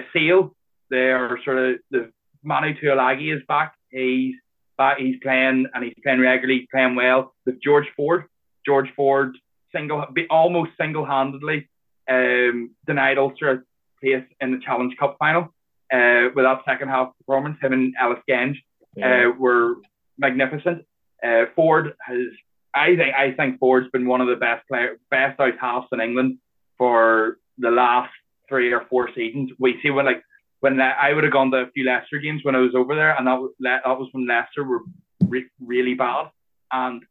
[0.93, 2.11] Sale they're sort of the
[2.43, 3.73] Manu Tuilagi is back.
[3.89, 4.35] He's
[4.77, 4.99] back.
[4.99, 8.25] He's playing and he's playing regularly, playing well with George Ford.
[8.65, 9.35] George Ford
[9.73, 11.67] single, almost single-handedly
[12.09, 13.61] um, denied Ulster a
[14.01, 15.43] place in the Challenge Cup final
[15.93, 17.57] uh, with that second half performance.
[17.61, 18.57] Him and Ellis Genge
[18.95, 19.27] yeah.
[19.27, 19.77] uh, were
[20.17, 20.85] magnificent.
[21.25, 22.27] Uh, Ford has,
[22.75, 26.01] I think, I think Ford's been one of the best player, best out halves in
[26.01, 26.37] England
[26.77, 28.11] for the last
[28.49, 29.51] three or four seasons.
[29.59, 30.23] We see when like
[30.63, 32.95] when Le- I would have gone to a few Leicester games when I was over
[32.95, 34.79] there, and that was, Le- that was when Leicester were
[35.27, 36.27] re- really bad.
[36.71, 37.03] And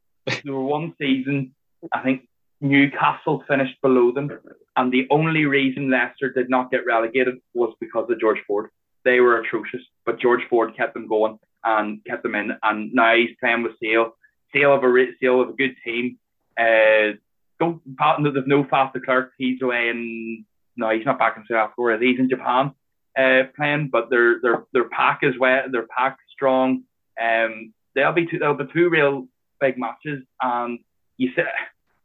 [0.43, 1.55] there were one season,
[1.93, 2.27] I think
[2.63, 4.31] Newcastle finished below them,
[4.75, 8.71] and the only reason Leicester did not get relegated was because of George Ford.
[9.05, 12.53] They were atrocious, but George Ford kept them going and kept them in.
[12.63, 14.13] And now he's playing with Sale.
[14.55, 16.19] Sale of a Sale of a good team.
[16.59, 17.19] Uh,
[17.61, 17.83] don't
[18.23, 19.33] there's no Faf de Klerk.
[19.37, 22.03] He's away in no, he's not back in South Africa.
[22.03, 22.73] He's in Japan
[23.19, 26.85] uh, playing, but their their their pack is well, their pack strong.
[27.21, 29.29] Um, there'll be two there'll be two real
[29.61, 30.79] big matches, and
[31.17, 31.47] you said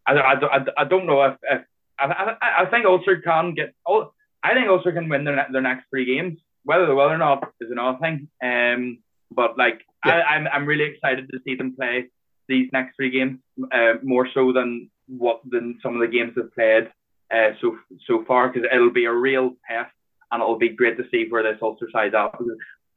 [0.05, 1.61] I, I, I, I don't know if, if
[1.99, 4.11] I, I, I think Ulster can get oh
[4.43, 6.39] I think Ulster can win their their next three games.
[6.63, 8.27] Whether they will or not is another thing.
[8.43, 8.99] Um,
[9.31, 10.13] but like yeah.
[10.13, 12.05] I, I'm I'm really excited to see them play
[12.47, 13.39] these next three games
[13.71, 16.91] uh, more so than what than some of the games they've played
[17.33, 17.77] uh, so
[18.07, 19.91] so far because it'll be a real test
[20.31, 22.31] and it'll be great to see where this Ulster side's at.
[22.31, 22.47] Because,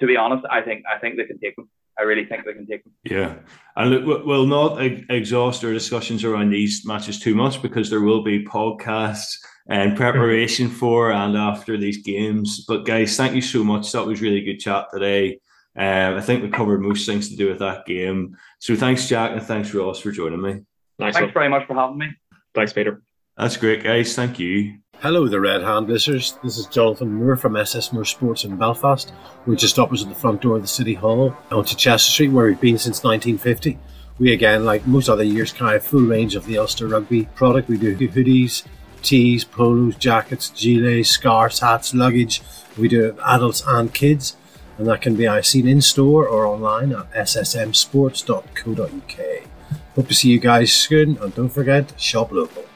[0.00, 1.68] to be honest, I think I think they can take them.
[1.98, 2.94] I really think they can take them.
[3.04, 3.34] Yeah,
[3.76, 8.22] and look, we'll not exhaust our discussions around these matches too much because there will
[8.22, 9.36] be podcasts
[9.68, 12.64] and preparation for and after these games.
[12.66, 13.92] But guys, thank you so much.
[13.92, 15.40] That was really good chat today.
[15.76, 18.36] Um, I think we covered most things to do with that game.
[18.58, 20.62] So thanks, Jack, and thanks Ross for joining me.
[20.98, 21.32] Nice thanks one.
[21.32, 22.08] very much for having me.
[22.54, 23.02] Thanks, Peter.
[23.36, 24.14] That's great, guys.
[24.14, 24.78] Thank you.
[25.02, 26.36] Hello, the Red Hand listeners.
[26.44, 29.14] This is Jonathan Moore from SS Moore Sports in Belfast.
[29.46, 32.60] We're just opposite the front door of the City Hall onto Chester Street, where we've
[32.60, 33.78] been since 1950.
[34.18, 37.68] We again, like most other years, carry a full range of the Ulster Rugby product.
[37.68, 38.62] We do hoodies,
[39.00, 42.42] tees, polos, jackets, gilets, scarves, hats, luggage.
[42.76, 44.36] We do adults and kids,
[44.76, 49.48] and that can be seen in store or online at ssmsports.co.uk.
[49.94, 52.66] Hope to see you guys soon, and don't forget, shop local.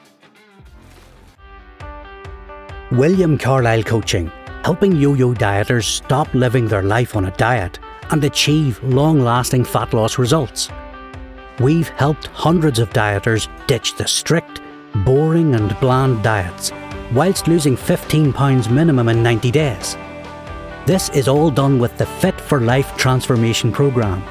[2.93, 4.31] William Carlisle Coaching,
[4.63, 7.79] helping yo yo dieters stop living their life on a diet
[8.11, 10.69] and achieve long lasting fat loss results.
[11.61, 14.61] We've helped hundreds of dieters ditch the strict,
[14.97, 16.73] boring, and bland diets
[17.15, 19.97] whilst losing 15 pounds minimum in 90 days.
[20.85, 24.23] This is all done with the Fit for Life Transformation Programme.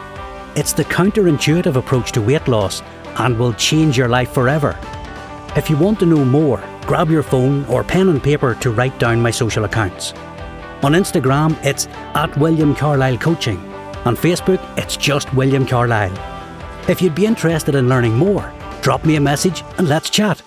[0.55, 2.83] It's the counterintuitive approach to weight loss
[3.17, 4.77] and will change your life forever.
[5.55, 8.97] If you want to know more, grab your phone or pen and paper to write
[8.99, 10.13] down my social accounts.
[10.83, 13.57] On Instagram, it's at William Carlisle Coaching,
[14.05, 16.17] On Facebook, it's just William Carlisle.
[16.89, 20.41] If you'd be interested in learning more, drop me a message and let's chat.